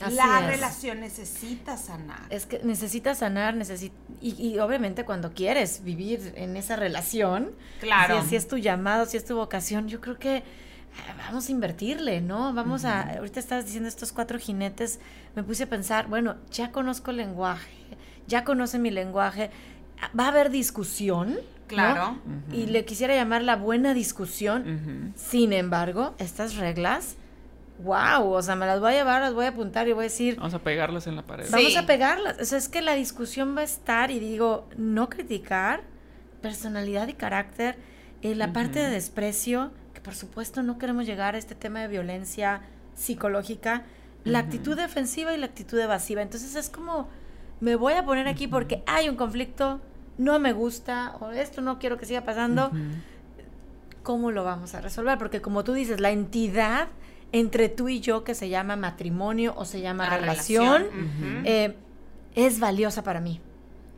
La 0.00 0.40
relación 0.46 1.00
necesita 1.00 1.76
sanar. 1.76 2.20
Es 2.30 2.46
que 2.46 2.60
necesita 2.64 3.14
sanar, 3.14 3.54
necesita, 3.54 3.94
y, 4.20 4.58
obviamente 4.58 5.04
cuando 5.04 5.32
quieres 5.32 5.82
vivir 5.84 6.32
en 6.36 6.56
esa 6.56 6.76
relación, 6.76 7.52
claro. 7.80 8.24
si 8.28 8.36
es 8.36 8.48
tu 8.48 8.58
llamado, 8.58 9.06
si 9.06 9.16
es 9.16 9.24
tu 9.24 9.36
vocación, 9.36 9.88
yo 9.88 10.00
creo 10.00 10.18
que 10.18 10.42
vamos 11.26 11.48
a 11.48 11.52
invertirle, 11.52 12.20
¿no? 12.20 12.52
Vamos 12.52 12.84
a, 12.84 13.02
ahorita 13.18 13.40
estabas 13.40 13.64
diciendo 13.64 13.88
estos 13.88 14.12
cuatro 14.12 14.38
jinetes, 14.38 15.00
me 15.34 15.42
puse 15.42 15.64
a 15.64 15.68
pensar, 15.68 16.08
bueno, 16.08 16.36
ya 16.50 16.72
conozco 16.72 17.10
el 17.10 17.18
lenguaje, 17.18 17.72
ya 18.26 18.44
conoce 18.44 18.78
mi 18.78 18.90
lenguaje, 18.90 19.50
va 20.18 20.26
a 20.26 20.28
haber 20.28 20.50
discusión. 20.50 21.38
Claro. 21.68 22.18
Y 22.52 22.66
le 22.66 22.84
quisiera 22.84 23.14
llamar 23.14 23.42
la 23.42 23.56
buena 23.56 23.94
discusión. 23.94 25.14
Sin 25.16 25.54
embargo, 25.54 26.14
estas 26.18 26.56
reglas, 26.56 27.16
wow, 27.82 28.32
o 28.32 28.42
sea, 28.42 28.56
me 28.56 28.66
las 28.66 28.80
voy 28.80 28.92
a 28.92 28.96
llevar, 28.96 29.22
las 29.22 29.34
voy 29.34 29.46
a 29.46 29.48
apuntar 29.48 29.88
y 29.88 29.92
voy 29.92 30.02
a 30.02 30.04
decir... 30.04 30.36
Vamos 30.36 30.54
a 30.54 30.58
pegarlas 30.58 31.06
en 31.06 31.16
la 31.16 31.22
pared. 31.22 31.46
Vamos 31.50 31.76
a 31.76 31.86
pegarlas. 31.86 32.38
O 32.40 32.44
sea, 32.44 32.58
es 32.58 32.68
que 32.68 32.82
la 32.82 32.94
discusión 32.94 33.56
va 33.56 33.60
a 33.62 33.64
estar 33.64 34.10
y 34.10 34.18
digo, 34.18 34.68
no 34.76 35.08
criticar, 35.08 35.82
personalidad 36.40 37.08
y 37.08 37.14
carácter, 37.14 37.76
eh, 38.22 38.34
la 38.34 38.52
parte 38.52 38.78
de 38.78 38.90
desprecio, 38.90 39.72
por 40.02 40.14
supuesto 40.14 40.62
no 40.62 40.78
queremos 40.78 41.06
llegar 41.06 41.34
a 41.34 41.38
este 41.38 41.54
tema 41.54 41.80
de 41.80 41.88
violencia 41.88 42.62
psicológica, 42.94 43.84
la 44.24 44.40
actitud 44.40 44.76
defensiva 44.76 45.34
y 45.34 45.38
la 45.38 45.46
actitud 45.46 45.78
evasiva. 45.78 46.22
Entonces 46.22 46.54
es 46.54 46.68
como, 46.68 47.08
me 47.60 47.76
voy 47.76 47.94
a 47.94 48.04
poner 48.04 48.28
aquí 48.28 48.46
porque 48.46 48.82
hay 48.86 49.08
un 49.08 49.16
conflicto, 49.16 49.80
no 50.18 50.38
me 50.38 50.52
gusta, 50.52 51.16
o 51.20 51.30
esto 51.30 51.60
no 51.60 51.78
quiero 51.78 51.98
que 51.98 52.06
siga 52.06 52.22
pasando. 52.22 52.70
¿Cómo 54.02 54.32
lo 54.32 54.44
vamos 54.44 54.74
a 54.74 54.80
resolver? 54.80 55.18
Porque 55.18 55.40
como 55.40 55.62
tú 55.62 55.72
dices, 55.72 56.00
la 56.00 56.10
entidad 56.10 56.88
entre 57.32 57.68
tú 57.68 57.88
y 57.88 58.00
yo 58.00 58.24
que 58.24 58.34
se 58.34 58.48
llama 58.48 58.76
matrimonio 58.76 59.54
o 59.56 59.64
se 59.64 59.80
llama 59.80 60.08
relación, 60.08 60.86
eh, 61.44 61.76
es 62.34 62.60
valiosa 62.60 63.02
para 63.02 63.20
mí 63.20 63.40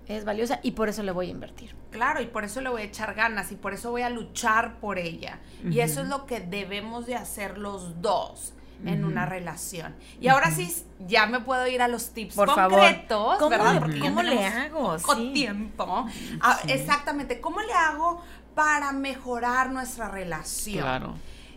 es 0.07 0.25
valiosa 0.25 0.61
y 0.63 0.73
por 0.73 0.89
eso 0.89 1.03
le 1.03 1.13
voy 1.13 1.29
a 1.29 1.31
invertir. 1.31 1.75
Claro, 1.91 2.21
y 2.21 2.27
por 2.27 2.45
eso 2.45 2.61
le 2.61 2.69
voy 2.69 2.83
a 2.83 2.85
echar 2.85 3.15
ganas 3.15 3.53
y 3.53 3.57
por 3.57 3.73
eso 3.73 3.91
voy 3.91 4.03
a 4.03 4.11
luchar 4.11 4.79
por 4.81 4.99
ella. 4.99 5.39
Y 5.65 5.81
eso 5.81 6.03
es 6.03 6.09
lo 6.09 6.27
que 6.27 6.41
debemos 6.41 7.07
de 7.07 7.15
hacer 7.15 7.59
los 7.59 8.01
dos 8.03 8.53
en 8.85 9.05
una 9.05 9.25
relación. 9.25 9.95
Y 10.21 10.29
ahora 10.29 10.51
sí, 10.51 10.75
ya 11.07 11.27
me 11.27 11.41
puedo 11.41 11.67
ir 11.67 11.81
a 11.81 11.89
los 11.89 12.11
tips 12.11 12.35
por 12.35 12.53
concretos, 12.53 13.39
favor. 13.39 13.51
¿verdad? 13.51 13.81
Porque 13.81 14.01
¿Cómo 14.01 14.23
le 14.23 14.45
hago? 14.45 14.97
Con 15.03 15.33
tiempo. 15.33 16.07
Ah, 16.41 16.61
exactamente, 16.69 17.41
¿cómo 17.41 17.63
le 17.63 17.73
hago 17.73 18.21
para 18.55 18.93
mejorar 18.93 19.71
nuestra 19.71 20.09
relación? 20.09 20.83
Claro. 20.83 21.15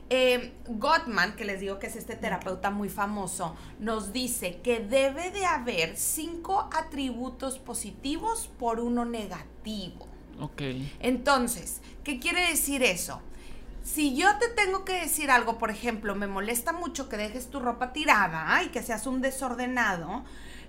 Eh, 0.09 0.53
Gottman, 0.67 1.35
que 1.35 1.43
les 1.43 1.59
digo 1.59 1.79
que 1.79 1.87
es 1.87 1.95
este 1.97 2.15
terapeuta 2.15 2.69
muy 2.69 2.87
famoso, 2.87 3.55
nos 3.79 4.13
dice 4.13 4.59
que 4.63 4.79
debe 4.79 5.31
de 5.31 5.45
haber 5.45 5.97
cinco 5.97 6.69
atributos 6.73 7.59
positivos 7.59 8.49
por 8.57 8.79
uno 8.79 9.03
negativo. 9.03 10.07
Ok. 10.39 10.61
Entonces, 10.99 11.81
¿qué 12.03 12.19
quiere 12.19 12.47
decir 12.49 12.83
eso? 12.83 13.21
Si 13.83 14.15
yo 14.15 14.27
te 14.37 14.49
tengo 14.49 14.85
que 14.85 14.99
decir 14.99 15.31
algo, 15.31 15.57
por 15.57 15.71
ejemplo, 15.71 16.13
me 16.13 16.27
molesta 16.27 16.73
mucho 16.73 17.07
que 17.09 17.17
dejes 17.17 17.49
tu 17.49 17.59
ropa 17.59 17.93
tirada 17.93 18.61
y 18.63 18.67
que 18.67 18.83
seas 18.83 19.07
un 19.07 19.21
desordenado, 19.21 20.23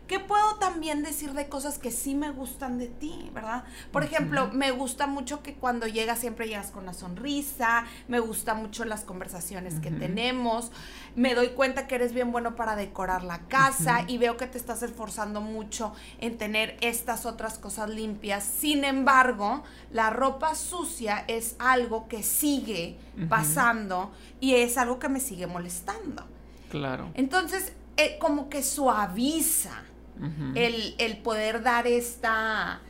¿Qué 0.09 0.19
puedo 0.19 0.55
también 0.55 1.03
decir 1.03 1.35
de 1.35 1.51
cosas 1.51 1.79
que 1.79 1.91
sí 1.91 2.15
me 2.15 2.31
gustan 2.31 2.79
de 2.79 2.87
ti, 2.87 3.31
verdad? 3.35 3.65
Por 3.93 4.05
ejemplo, 4.05 4.49
me 4.55 4.71
gusta 4.71 5.07
mucho 5.07 5.43
que 5.43 5.55
cuando 5.55 5.87
llegas 5.87 6.19
siempre 6.19 6.49
llegas 6.49 6.71
con 6.71 6.85
una 6.85 6.95
sonrisa, 6.95 7.85
me 8.09 8.19
gusta 8.19 8.55
mucho 8.55 8.87
las 8.87 9.05
conversaciones 9.05 9.81
que 9.81 9.91
tenemos, 9.91 10.73
me 11.15 11.35
doy 11.35 11.49
cuenta 11.49 11.87
que 11.87 11.97
eres 11.97 12.15
bien 12.15 12.33
bueno 12.33 12.57
para 12.57 12.75
decorar 12.75 13.23
la 13.23 13.41
casa 13.49 14.05
y 14.07 14.17
veo 14.17 14.39
que 14.39 14.47
te 14.47 14.57
estás 14.57 14.83
esforzando 14.83 15.43
mucho 15.43 15.93
en 16.23 16.39
tener 16.39 16.79
estas 16.81 17.27
otras 17.27 17.59
cosas 17.59 17.91
limpias. 17.91 18.45
Sin 18.45 18.85
embargo, 18.85 19.63
la 19.93 20.09
ropa 20.09 20.55
sucia 20.55 21.25
es 21.29 21.55
algo 21.59 22.09
que 22.09 22.23
sigue 22.23 22.97
pasando 23.29 24.11
y 24.41 24.55
es 24.55 24.79
algo 24.79 24.99
que 24.99 25.11
me 25.11 25.21
sigue 25.21 25.47
molestando. 25.47 26.25
Claro. 26.71 27.11
Entonces, 27.13 27.75
eh, 27.99 28.17
como 28.19 28.49
que 28.49 28.63
suaviza 28.63 29.83
el, 30.55 31.19
poder 31.19 31.63
dar 31.63 31.87
esta, 31.87 32.81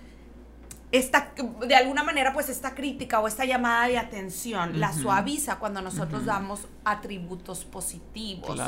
esta, 0.93 1.33
de 1.67 1.75
alguna 1.75 2.03
manera, 2.03 2.33
pues 2.33 2.49
esta 2.49 2.75
crítica 2.75 3.21
o 3.21 3.29
esta 3.29 3.45
llamada 3.45 3.89
de 3.89 3.99
atención, 3.99 4.81
la 4.81 4.93
suaviza 4.93 5.59
cuando 5.59 5.81
nosotros 5.83 6.25
damos 6.25 6.61
atributos 6.85 7.65
positivos 7.65 8.61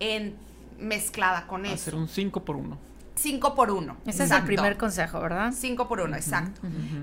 en 0.00 0.36
mezclada 0.78 1.46
con 1.46 1.66
eso. 1.66 1.74
Hacer 1.74 1.94
un 1.94 2.08
5 2.08 2.44
por 2.44 2.56
1. 2.56 2.78
5 3.18 3.54
por 3.54 3.70
1. 3.70 3.96
Ese 4.06 4.24
es 4.24 4.30
el 4.30 4.44
primer 4.44 4.76
consejo, 4.76 5.20
¿verdad? 5.20 5.52
5 5.56 5.88
por 5.88 6.00
1, 6.00 6.16
exacto. 6.16 6.60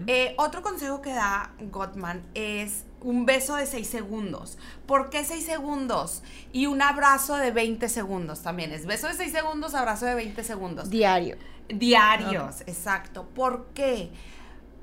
Eh, 0.07 0.33
otro 0.37 0.61
consejo 0.61 1.01
que 1.01 1.13
da 1.13 1.51
Gottman 1.59 2.21
es 2.33 2.85
un 3.01 3.25
beso 3.25 3.55
de 3.55 3.65
6 3.65 3.87
segundos. 3.87 4.57
¿Por 4.85 5.09
qué 5.09 5.25
6 5.25 5.45
segundos? 5.45 6.23
Y 6.53 6.67
un 6.67 6.81
abrazo 6.81 7.35
de 7.35 7.51
20 7.51 7.89
segundos 7.89 8.41
también. 8.41 8.71
Es 8.71 8.85
beso 8.85 9.07
de 9.07 9.13
6 9.13 9.31
segundos, 9.31 9.75
abrazo 9.75 10.05
de 10.05 10.15
20 10.15 10.43
segundos. 10.43 10.89
Diario. 10.89 11.37
Diarios, 11.67 12.61
exacto. 12.61 13.27
¿Por 13.35 13.67
qué? 13.73 14.11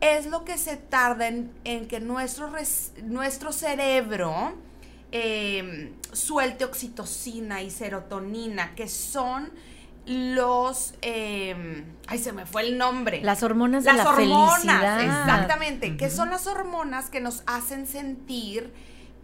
Es 0.00 0.26
lo 0.26 0.44
que 0.44 0.58
se 0.58 0.76
tarda 0.76 1.28
en, 1.28 1.50
que 1.88 2.00
nuestro, 2.00 2.50
nuestro 3.04 3.52
cerebro 3.52 4.54
em, 5.12 5.92
suelte 6.12 6.64
oxitocina 6.64 7.62
y 7.62 7.70
serotonina, 7.70 8.74
que 8.74 8.88
son 8.88 9.50
los 10.06 10.94
eh, 11.02 11.84
ay 12.08 12.18
se 12.18 12.32
me 12.32 12.46
fue 12.46 12.62
el 12.62 12.78
nombre. 12.78 13.20
Las 13.22 13.42
hormonas 13.42 13.84
de 13.84 13.92
las 13.92 14.04
la 14.04 14.10
hormonas 14.10 15.02
exactamente 15.02 15.96
que 15.96 16.10
son 16.10 16.30
las 16.30 16.46
hormonas 16.46 17.10
que 17.10 17.20
nos 17.20 17.42
hacen 17.46 17.86
sentir 17.86 18.72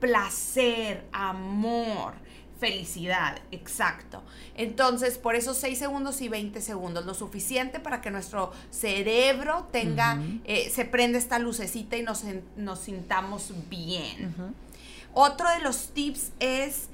placer 0.01 1.05
amor 1.12 2.14
felicidad 2.59 3.38
exacto. 3.53 4.23
Entonces 4.57 5.19
por 5.19 5.35
esos 5.35 5.57
6 5.59 5.79
segundos 5.79 6.21
y 6.21 6.29
20 6.29 6.61
segundos 6.61 7.07
lo 7.07 7.14
suficiente 7.14 7.81
para 7.81 8.01
que 8.01 8.11
nuestro 8.11 8.53
cerebro 8.71 9.69
tenga 9.73 10.21
eh, 10.45 10.71
se 10.71 10.85
prenda 10.85 11.19
esta 11.19 11.38
lucecita 11.38 11.97
y 11.97 12.03
nos, 12.03 12.25
nos 12.57 12.81
sintamos 12.81 13.53
bien. 13.69 14.35
Otro 15.14 15.51
de 15.51 15.61
los 15.61 15.88
tips 15.88 16.33
es 16.38 16.88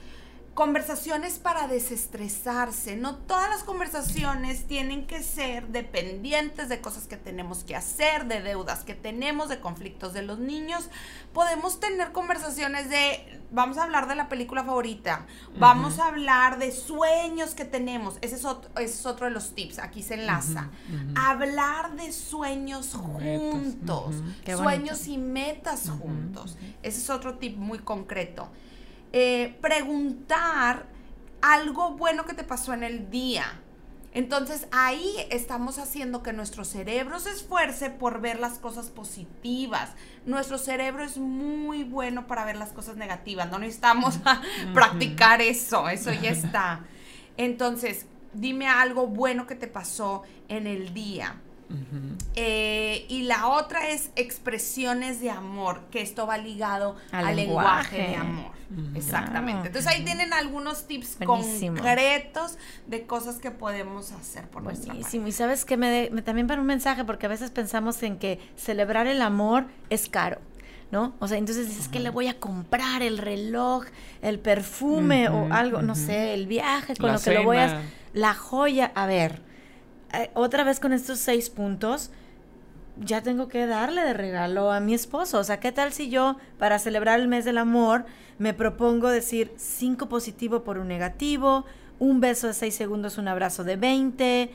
Conversaciones 0.54 1.40
para 1.40 1.66
desestresarse. 1.66 2.94
No 2.94 3.16
todas 3.16 3.50
las 3.50 3.64
conversaciones 3.64 4.68
tienen 4.68 5.06
que 5.06 5.20
ser 5.20 5.66
dependientes 5.68 6.68
de 6.68 6.80
cosas 6.80 7.08
que 7.08 7.16
tenemos 7.16 7.64
que 7.64 7.74
hacer, 7.74 8.26
de 8.26 8.40
deudas 8.40 8.84
que 8.84 8.94
tenemos, 8.94 9.48
de 9.48 9.58
conflictos 9.58 10.12
de 10.12 10.22
los 10.22 10.38
niños. 10.38 10.88
Podemos 11.32 11.80
tener 11.80 12.12
conversaciones 12.12 12.88
de, 12.88 13.42
vamos 13.50 13.78
a 13.78 13.82
hablar 13.82 14.06
de 14.06 14.14
la 14.14 14.28
película 14.28 14.62
favorita, 14.62 15.26
vamos 15.58 15.98
a 15.98 16.06
hablar 16.06 16.58
de 16.58 16.70
sueños 16.70 17.54
que 17.54 17.64
tenemos. 17.64 18.18
Ese 18.20 18.36
es 18.36 18.44
otro, 18.44 18.70
es 18.80 19.04
otro 19.06 19.26
de 19.26 19.32
los 19.32 19.56
tips, 19.56 19.80
aquí 19.80 20.04
se 20.04 20.14
enlaza. 20.14 20.70
Hablar 21.16 21.96
de 21.96 22.12
sueños 22.12 22.94
juntos, 22.94 24.14
sueños 24.46 25.08
y 25.08 25.18
metas 25.18 25.90
juntos. 25.90 26.56
Ese 26.84 27.00
es 27.00 27.10
otro 27.10 27.38
tip 27.38 27.56
muy 27.56 27.80
concreto. 27.80 28.50
Eh, 29.16 29.56
preguntar 29.60 30.86
algo 31.40 31.92
bueno 31.92 32.26
que 32.26 32.34
te 32.34 32.42
pasó 32.42 32.72
en 32.74 32.82
el 32.82 33.12
día. 33.12 33.44
Entonces 34.12 34.66
ahí 34.72 35.14
estamos 35.30 35.78
haciendo 35.78 36.24
que 36.24 36.32
nuestro 36.32 36.64
cerebro 36.64 37.20
se 37.20 37.30
esfuerce 37.30 37.90
por 37.90 38.20
ver 38.20 38.40
las 38.40 38.58
cosas 38.58 38.86
positivas. 38.90 39.90
Nuestro 40.26 40.58
cerebro 40.58 41.04
es 41.04 41.16
muy 41.16 41.84
bueno 41.84 42.26
para 42.26 42.44
ver 42.44 42.56
las 42.56 42.72
cosas 42.72 42.96
negativas. 42.96 43.48
No 43.52 43.60
necesitamos 43.60 44.18
practicar 44.74 45.40
eso, 45.40 45.88
eso 45.88 46.12
ya 46.12 46.30
está. 46.32 46.80
Entonces, 47.36 48.06
dime 48.32 48.66
algo 48.66 49.06
bueno 49.06 49.46
que 49.46 49.54
te 49.54 49.68
pasó 49.68 50.24
en 50.48 50.66
el 50.66 50.92
día. 50.92 51.40
Eh, 52.36 53.06
y 53.08 53.22
la 53.22 53.48
otra 53.48 53.88
es 53.88 54.10
expresiones 54.16 55.20
de 55.20 55.30
amor, 55.30 55.82
que 55.90 56.02
esto 56.02 56.26
va 56.26 56.38
ligado 56.38 56.96
al, 57.10 57.36
lenguaje. 57.36 57.98
de 57.98 58.16
amor. 58.16 58.52
Exactamente. 58.94 59.68
Entonces 59.68 59.90
ahí 59.90 60.04
tienen 60.04 60.32
algunos 60.32 60.86
tips 60.86 61.18
concretos 61.24 62.58
de 62.86 63.06
cosas 63.06 63.36
que 63.36 63.50
podemos 63.50 64.12
hacer 64.12 64.48
por 64.48 64.62
nuestra 64.62 64.94
parte. 64.94 65.16
Y 65.16 65.32
sabes 65.32 65.64
que 65.64 65.76
me, 65.76 66.08
también 66.22 66.46
para 66.46 66.60
un 66.60 66.66
mensaje, 66.66 67.04
porque 67.04 67.26
a 67.26 67.28
veces 67.28 67.50
pensamos 67.50 68.02
en 68.02 68.18
que 68.18 68.40
celebrar 68.56 69.06
el 69.06 69.22
amor 69.22 69.66
es 69.90 70.08
caro. 70.08 70.40
¿no? 70.90 71.14
O 71.18 71.26
sea, 71.26 71.38
entonces 71.38 71.68
dices 71.68 71.88
que 71.88 71.98
le 71.98 72.10
voy 72.10 72.28
a 72.28 72.38
comprar 72.38 73.02
el 73.02 73.18
reloj, 73.18 73.84
el 74.22 74.38
perfume 74.38 75.28
o 75.28 75.52
algo, 75.52 75.82
no 75.82 75.96
sé, 75.96 76.34
el 76.34 76.46
viaje 76.46 76.94
con 76.94 77.12
lo 77.12 77.18
que 77.18 77.34
lo 77.34 77.42
voy 77.42 77.56
a... 77.56 77.82
La 78.12 78.32
joya, 78.32 78.92
a 78.94 79.06
ver, 79.06 79.42
eh, 80.22 80.30
otra 80.34 80.64
vez 80.64 80.80
con 80.80 80.92
estos 80.92 81.18
seis 81.18 81.50
puntos, 81.50 82.10
ya 82.98 83.22
tengo 83.22 83.48
que 83.48 83.66
darle 83.66 84.02
de 84.02 84.14
regalo 84.14 84.70
a 84.70 84.80
mi 84.80 84.94
esposo. 84.94 85.38
O 85.38 85.44
sea, 85.44 85.60
¿qué 85.60 85.72
tal 85.72 85.92
si 85.92 86.08
yo, 86.08 86.36
para 86.58 86.78
celebrar 86.78 87.20
el 87.20 87.28
mes 87.28 87.44
del 87.44 87.58
amor, 87.58 88.04
me 88.38 88.54
propongo 88.54 89.08
decir 89.08 89.52
cinco 89.56 90.08
positivo 90.08 90.62
por 90.62 90.78
un 90.78 90.88
negativo, 90.88 91.64
un 91.98 92.20
beso 92.20 92.46
de 92.48 92.54
seis 92.54 92.74
segundos, 92.74 93.18
un 93.18 93.28
abrazo 93.28 93.64
de 93.64 93.76
20, 93.76 94.50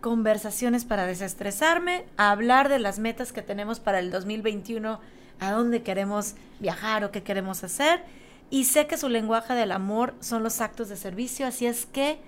conversaciones 0.00 0.84
para 0.84 1.06
desestresarme, 1.06 2.04
hablar 2.16 2.68
de 2.68 2.78
las 2.78 2.98
metas 2.98 3.32
que 3.32 3.42
tenemos 3.42 3.80
para 3.80 3.98
el 3.98 4.10
2021, 4.10 5.00
a 5.40 5.50
dónde 5.50 5.82
queremos 5.82 6.34
viajar 6.60 7.04
o 7.04 7.10
qué 7.10 7.22
queremos 7.22 7.64
hacer. 7.64 8.04
Y 8.48 8.64
sé 8.64 8.86
que 8.86 8.96
su 8.96 9.08
lenguaje 9.08 9.54
del 9.54 9.72
amor 9.72 10.14
son 10.20 10.42
los 10.42 10.60
actos 10.60 10.88
de 10.88 10.96
servicio, 10.96 11.46
así 11.46 11.66
es 11.66 11.86
que 11.86 12.18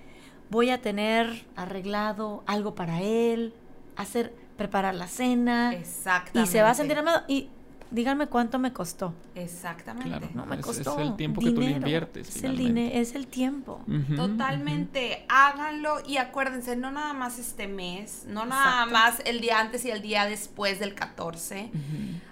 voy 0.49 0.69
a 0.69 0.81
tener 0.81 1.45
arreglado 1.55 2.43
algo 2.45 2.75
para 2.75 3.01
él, 3.01 3.53
hacer, 3.95 4.33
preparar 4.57 4.95
la 4.95 5.07
cena. 5.07 5.73
Exactamente. 5.73 6.49
Y 6.49 6.51
se 6.51 6.61
va 6.61 6.71
a 6.71 6.73
sentir 6.73 6.97
amado. 6.97 7.23
Y 7.27 7.49
díganme 7.91 8.27
cuánto 8.27 8.59
me 8.59 8.73
costó. 8.73 9.13
Exactamente. 9.35 10.29
no 10.33 10.45
me 10.45 10.59
costó. 10.59 10.99
Es 10.99 11.07
el 11.07 11.15
tiempo 11.15 11.41
que 11.41 11.51
tú 11.51 11.61
le 11.61 11.71
inviertes. 11.71 12.35
Es 12.35 12.43
el 12.43 12.57
dinero, 12.57 12.95
es 12.95 13.15
el 13.15 13.27
tiempo. 13.27 13.81
Totalmente. 14.15 15.25
Háganlo 15.29 15.97
y 16.07 16.17
acuérdense, 16.17 16.75
no 16.75 16.91
nada 16.91 17.13
más 17.13 17.39
este 17.39 17.67
mes, 17.67 18.25
no 18.27 18.45
nada 18.45 18.85
más 18.85 19.21
el 19.25 19.41
día 19.41 19.59
antes 19.59 19.85
y 19.85 19.91
el 19.91 20.01
día 20.01 20.25
después 20.25 20.79
del 20.79 20.93
14. 20.93 21.71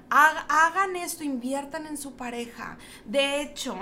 Hagan 0.10 0.96
esto, 0.96 1.24
inviertan 1.24 1.86
en 1.86 1.98
su 1.98 2.16
pareja. 2.16 2.78
De 3.06 3.42
hecho, 3.42 3.78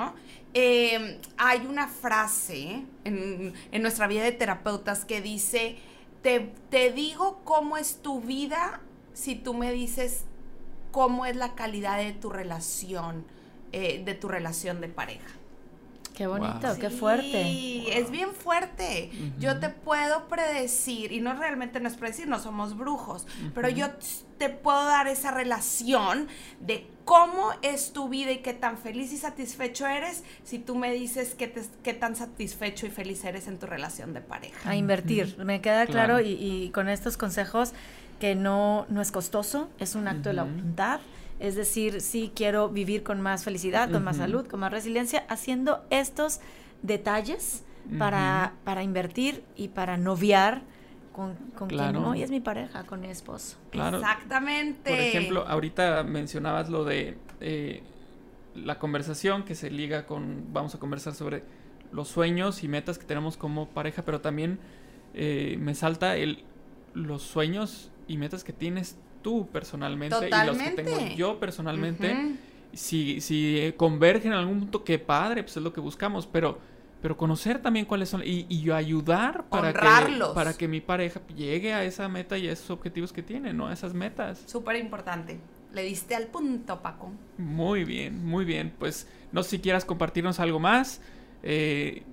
Em, 0.58 1.18
hay 1.38 1.65
una 1.68 1.89
frase 1.89 2.86
en, 3.04 3.54
nuestra 3.82 4.08
vida 4.08 4.24
de 4.24 4.32
terapeutas 4.32 5.04
que 5.04 5.22
dice, 5.22 5.76
te, 6.22 6.50
te 6.70 6.94
digo 6.94 7.41
cómo 7.44 7.76
es 7.76 8.02
tu 8.02 8.22
vida 8.22 8.80
si 9.13 9.36
tú 9.36 9.54
me 9.54 9.74
dices 9.74 10.24
cómo 10.91 11.26
es 11.26 11.36
la 11.36 11.56
calidad 11.56 11.98
de 11.98 12.13
tu 12.13 12.30
relación, 12.30 13.26
eh, 13.74 14.02
de 14.06 14.13
tu 14.13 14.30
relación 14.30 14.80
de 14.80 14.88
pareja. 14.88 15.28
Qué 16.15 16.28
bonito, 16.28 16.67
qué 16.80 16.89
fuerte. 16.89 17.43
Sí, 17.43 17.88
es 17.91 18.10
bien 18.10 18.30
fuerte. 18.32 19.12
Yo 19.39 19.60
te 19.60 19.69
puedo 19.69 20.28
predecir, 20.28 21.12
y 21.12 21.19
no 21.19 21.34
realmente 21.34 21.80
no 21.80 21.88
es 21.88 21.95
predecir, 21.95 22.28
no 22.28 22.39
somos 22.39 22.78
brujos, 22.78 23.28
pero 23.54 23.69
yo 23.69 23.88
te 24.38 24.49
puedo 24.49 24.86
dar 24.86 25.08
esa 25.08 25.32
relación 25.32 26.28
de 26.60 26.88
cómo 27.06 27.51
es 27.62 27.93
tu 27.93 28.10
vida 28.10 28.32
y 28.32 28.38
qué 28.38 28.54
tan 28.54 28.78
feliz 28.78 29.13
y 29.13 29.17
satisfecho 29.17 29.88
eres 29.88 30.23
si 30.43 30.60
tú 30.60 30.75
me 30.75 30.91
dices 30.91 31.36
qué, 31.36 31.54
qué 31.84 31.93
tan 31.93 32.15
satisfecho 32.15 32.86
y 32.86 32.89
feliz 32.89 33.23
eres 33.23 33.47
en 33.47 33.60
tu 33.60 33.65
relación 33.65 34.13
de 34.13 34.21
pareja. 34.21 34.69
A 34.69 34.75
invertir, 34.75 35.38
me 35.43 35.62
queda 35.62 35.86
claro, 35.86 36.19
y, 36.21 36.69
con 36.73 36.89
estos 36.89 37.17
consejos 37.17 37.73
que 38.19 38.36
no, 38.36 38.86
no 38.89 39.01
es 39.01 39.12
costoso, 39.12 39.69
es 39.80 39.95
un 39.95 40.08
acto 40.08 40.30
de 40.30 40.34
la 40.34 40.43
voluntad 40.43 40.99
es 41.39 41.56
decir, 41.56 42.02
sí 42.02 42.32
quiero 42.34 42.69
vivir 42.69 43.04
con 43.04 43.21
más 43.21 43.43
felicidad, 43.43 43.91
con 43.91 44.04
más 44.04 44.17
salud, 44.17 44.48
con 44.48 44.60
más 44.60 44.71
resiliencia, 44.71 45.26
haciendo 45.28 45.84
estos 45.89 46.39
detalles 46.82 47.63
para, 48.00 48.54
para 48.63 48.84
invertir 48.84 49.43
y 49.56 49.69
para 49.69 49.98
noviar 49.98 50.63
con, 51.12 51.36
con 51.58 51.69
quien 51.69 51.95
hoy 51.98 52.24
es 52.24 52.30
mi 52.30 52.39
pareja, 52.39 52.84
con 52.84 53.02
mi 53.02 53.08
esposo. 53.08 53.58
Exactamente. 53.71 54.89
Por 54.89 55.00
ejemplo, 55.00 55.45
ahorita 55.48 56.04
mencionabas 56.04 56.69
lo 56.69 56.84
de 56.84 57.17
eh, 57.39 57.84
la 58.54 58.80
conversación 58.80 59.43
que 59.43 59.56
se 59.56 59.69
liga 59.69 60.06
con, 60.06 60.45
vamos 60.52 60.76
a 60.76 60.80
conversar 60.80 61.13
sobre 61.13 61.43
los 61.91 62.08
sueños 62.08 62.63
y 62.63 62.67
metas 62.67 62.98
que 62.98 63.06
tenemos 63.06 63.38
como 63.38 63.69
pareja, 63.69 64.02
pero 64.02 64.21
también 64.21 64.60
eh, 65.13 65.58
me 65.60 65.76
salta 65.76 66.17
el, 66.17 66.43
los 66.93 67.21
sueños 67.21 67.91
y 68.08 68.17
metas 68.17 68.43
que 68.43 68.54
tienes 68.54 68.98
tú 69.26 69.48
personalmente 69.52 70.16
y 70.30 70.46
los 70.46 70.56
que 70.56 70.70
tengo 70.70 71.00
yo 71.16 71.40
personalmente, 71.40 72.36
si, 72.74 73.20
si 73.22 73.74
convergen 73.76 74.34
en 74.34 74.38
algún 74.38 74.60
punto, 74.60 74.84
qué 74.84 75.00
padre, 75.00 75.42
pues 75.42 75.58
es 75.58 75.64
lo 75.64 75.74
que 75.74 75.82
buscamos, 75.82 76.28
pero, 76.28 76.60
pero 77.02 77.18
conocer 77.18 77.60
también 77.60 77.88
cuáles 77.88 78.08
son 78.08 78.22
y, 78.24 78.46
y 78.50 78.70
ayudar 78.70 79.46
para 79.46 79.74
que, 79.74 80.20
para 80.36 80.54
que 80.54 80.68
mi 80.68 80.80
pareja 80.80 81.22
llegue 81.36 81.74
a 81.74 81.84
esa 81.84 82.08
meta 82.08 82.38
y 82.38 82.48
a 82.48 82.52
esos 82.52 82.70
objetivos 82.70 83.12
que 83.12 83.24
tiene, 83.24 83.52
¿no? 83.52 83.66
A 83.66 83.74
esas 83.74 83.96
metas. 83.96 84.44
Súper 84.46 84.76
importante. 84.76 85.40
Le 85.74 85.82
diste 85.82 86.14
al 86.14 86.28
punto, 86.28 86.80
Paco. 86.84 87.12
Muy 87.40 87.84
bien, 87.84 88.24
muy 88.24 88.46
bien. 88.46 88.76
Pues 88.78 89.08
no 89.32 89.42
sé 89.42 89.50
si 89.50 89.60
quieras 89.60 89.86
compartirnos 89.86 90.40
algo 90.40 90.60
más. 90.60 91.02
Eh, 91.42 92.04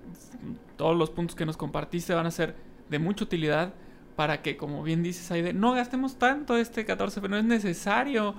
todos 0.78 0.96
los 0.96 1.10
puntos 1.10 1.36
que 1.36 1.44
nos 1.44 1.58
compartiste 1.58 2.14
van 2.14 2.24
a 2.24 2.30
ser 2.30 2.54
de 2.88 2.98
mucha 2.98 3.24
utilidad 3.24 3.74
para 4.16 4.42
que, 4.42 4.56
como 4.56 4.82
bien 4.82 5.02
dices 5.02 5.30
Aide, 5.30 5.52
no 5.52 5.72
gastemos 5.72 6.18
tanto 6.18 6.56
este 6.56 6.84
14, 6.84 7.20
pero 7.20 7.30
no 7.30 7.38
es 7.38 7.44
necesario. 7.44 8.34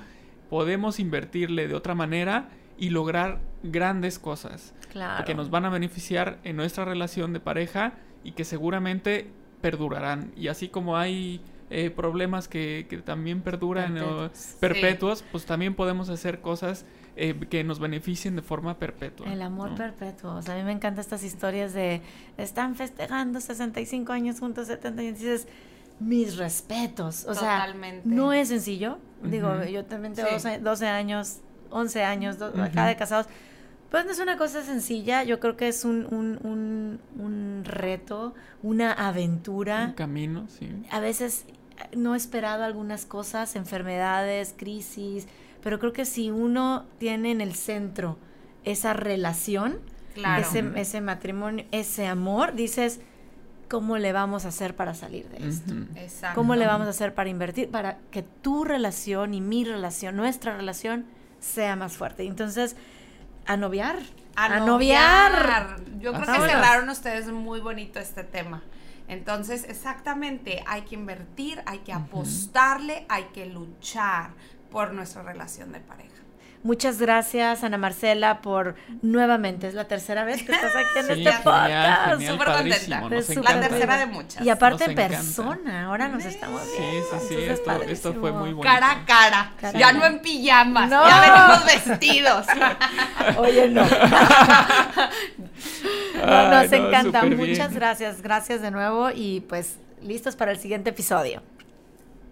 Podemos 0.49 0.99
invertirle 0.99 1.67
de 1.67 1.75
otra 1.75 1.95
manera 1.95 2.49
y 2.77 2.89
lograr 2.89 3.39
grandes 3.63 4.19
cosas. 4.19 4.73
Claro. 4.91 5.25
Que 5.25 5.33
nos 5.33 5.49
van 5.49 5.65
a 5.65 5.69
beneficiar 5.69 6.37
en 6.43 6.55
nuestra 6.55 6.85
relación 6.85 7.33
de 7.33 7.39
pareja 7.39 7.93
y 8.23 8.33
que 8.33 8.45
seguramente 8.45 9.27
perdurarán. 9.61 10.31
Y 10.35 10.49
así 10.49 10.69
como 10.69 10.97
hay 10.97 11.41
eh, 11.69 11.89
problemas 11.89 12.47
que, 12.47 12.85
que, 12.89 12.97
también 12.97 13.41
perduran 13.41 14.29
perpetuos, 14.59 15.23
pues 15.31 15.45
también 15.45 15.73
podemos 15.73 16.09
hacer 16.09 16.41
cosas 16.41 16.85
eh, 17.15 17.39
que 17.49 17.63
nos 17.63 17.79
beneficien 17.79 18.35
de 18.35 18.41
forma 18.41 18.79
perpetua. 18.79 19.31
El 19.31 19.41
amor 19.41 19.75
perpetuo. 19.75 20.35
O 20.35 20.41
sea, 20.41 20.55
a 20.55 20.57
mí 20.57 20.63
me 20.63 20.71
encantan 20.71 21.01
estas 21.01 21.23
historias 21.23 21.73
de 21.73 22.01
están 22.37 22.75
festejando 22.75 23.39
65 23.39 24.11
años 24.11 24.39
juntos, 24.39 24.67
70 24.67 25.01
años. 25.01 25.21
Y 25.21 25.23
dices, 25.23 25.47
mis 25.99 26.37
respetos. 26.37 27.25
O 27.25 27.33
sea, 27.33 27.73
no 28.03 28.33
es 28.33 28.47
sencillo. 28.49 28.97
Digo, 29.23 29.63
yo 29.65 29.85
también 29.85 30.13
tengo 30.13 30.29
12, 30.61 30.87
años, 30.87 31.39
11 31.69 32.03
años, 32.03 32.41
acá 32.41 32.87
de 32.87 32.95
casados. 32.95 33.27
Pues 33.89 34.05
no 34.05 34.11
es 34.11 34.19
una 34.19 34.37
cosa 34.37 34.63
sencilla, 34.63 35.23
yo 35.23 35.39
creo 35.39 35.55
que 35.55 35.67
es 35.67 35.85
un, 35.85 36.07
un, 36.11 36.39
un, 36.43 36.99
un 37.23 37.61
reto, 37.63 38.33
una 38.63 38.91
aventura. 38.91 39.85
Un 39.89 39.93
camino, 39.93 40.47
sí. 40.49 40.67
A 40.89 40.99
veces 40.99 41.45
no 41.95 42.15
he 42.15 42.17
esperado 42.17 42.63
algunas 42.63 43.05
cosas, 43.05 43.55
enfermedades, 43.55 44.55
crisis, 44.57 45.27
pero 45.63 45.79
creo 45.79 45.93
que 45.93 46.05
si 46.05 46.29
uno 46.29 46.85
tiene 46.97 47.31
en 47.31 47.41
el 47.41 47.55
centro 47.55 48.17
esa 48.65 48.93
relación, 48.93 49.79
ese, 50.37 50.63
ese 50.75 51.01
matrimonio, 51.01 51.65
ese 51.71 52.05
amor, 52.05 52.53
dices, 52.53 52.99
¿cómo 53.69 53.97
le 53.97 54.11
vamos 54.11 54.45
a 54.45 54.49
hacer 54.49 54.75
para 54.75 54.93
salir 54.93 55.27
de 55.29 55.49
esto? 55.49 55.73
¿Cómo 56.35 56.55
le 56.55 56.67
vamos 56.67 56.87
a 56.87 56.91
hacer 56.91 57.13
para 57.13 57.29
invertir? 57.29 57.69
Para 57.71 57.97
que 58.11 58.21
tu 58.23 58.63
relación 58.65 59.33
y 59.33 59.41
mi 59.41 59.63
relación, 59.63 60.15
nuestra 60.15 60.55
relación, 60.55 61.05
sea 61.39 61.75
más 61.75 61.93
fuerte. 61.93 62.25
Entonces, 62.25 62.75
a 63.45 63.57
noviar, 63.57 63.97
a, 64.35 64.45
A 64.45 64.59
noviar. 64.59 65.31
noviar. 65.31 65.75
Yo 65.99 66.13
creo 66.13 66.25
que 66.25 66.49
cerraron 66.49 66.89
ustedes 66.89 67.27
muy 67.31 67.59
bonito 67.59 67.99
este 67.99 68.23
tema. 68.23 68.63
Entonces, 69.07 69.65
exactamente, 69.67 70.63
hay 70.65 70.83
que 70.83 70.95
invertir, 70.95 71.61
hay 71.65 71.79
que 71.79 71.91
apostarle, 71.91 73.05
hay 73.09 73.25
que 73.33 73.45
luchar 73.45 74.31
por 74.73 74.91
nuestra 74.91 75.21
relación 75.23 75.71
de 75.71 75.79
pareja. 75.79 76.09
Muchas 76.63 76.97
gracias, 76.97 77.61
Ana 77.65 77.77
Marcela, 77.77 78.39
por 78.41 78.75
nuevamente, 79.01 79.67
es 79.67 79.73
la 79.73 79.83
tercera 79.83 80.23
vez 80.23 80.43
que 80.43 80.53
estás 80.53 80.71
aquí 80.73 80.99
en 80.99 81.05
Sí, 81.07 81.11
este 81.11 81.31
genial, 81.33 81.43
podcast. 81.43 82.21
Súper 82.21 82.47
contenta. 82.47 82.99
nos 83.01 83.29
La 83.29 83.33
encanta. 83.35 83.67
tercera 83.67 83.97
de 83.97 84.05
muchas. 84.05 84.45
Y 84.45 84.49
aparte 84.49 84.85
en 84.85 84.95
persona, 84.95 85.85
ahora 85.87 86.07
nos 86.07 86.23
estamos 86.23 86.61
Sí, 86.61 86.69
viendo. 86.79 87.03
sí, 87.03 87.25
sí, 87.27 87.33
entonces 87.35 87.59
esto, 87.59 87.81
esto 87.83 88.13
fue 88.13 88.31
muy 88.31 88.53
bonito. 88.53 88.61
Cara 88.61 88.91
a 88.91 89.05
cara, 89.05 89.51
ya 89.77 89.91
no 89.91 90.05
en 90.05 90.19
pijamas, 90.19 90.89
No. 90.89 91.05
ya 91.05 91.19
venimos 91.19 91.65
vestidos. 91.65 92.45
Oye, 93.37 93.67
no. 93.67 93.83
No, 96.15 96.31
Ay, 96.31 96.47
nos 96.49 96.71
no, 96.71 96.77
encanta. 96.87 97.21
bien. 97.25 97.37
Muchas 97.49 97.73
gracias. 97.73 98.21
Gracias 98.21 98.61
de 98.61 98.71
nuevo 98.71 99.09
y 99.13 99.41
pues 99.49 99.75
listos 100.01 100.37
para 100.37 100.51
el 100.51 100.57
siguiente 100.59 100.91
episodio. 100.91 101.41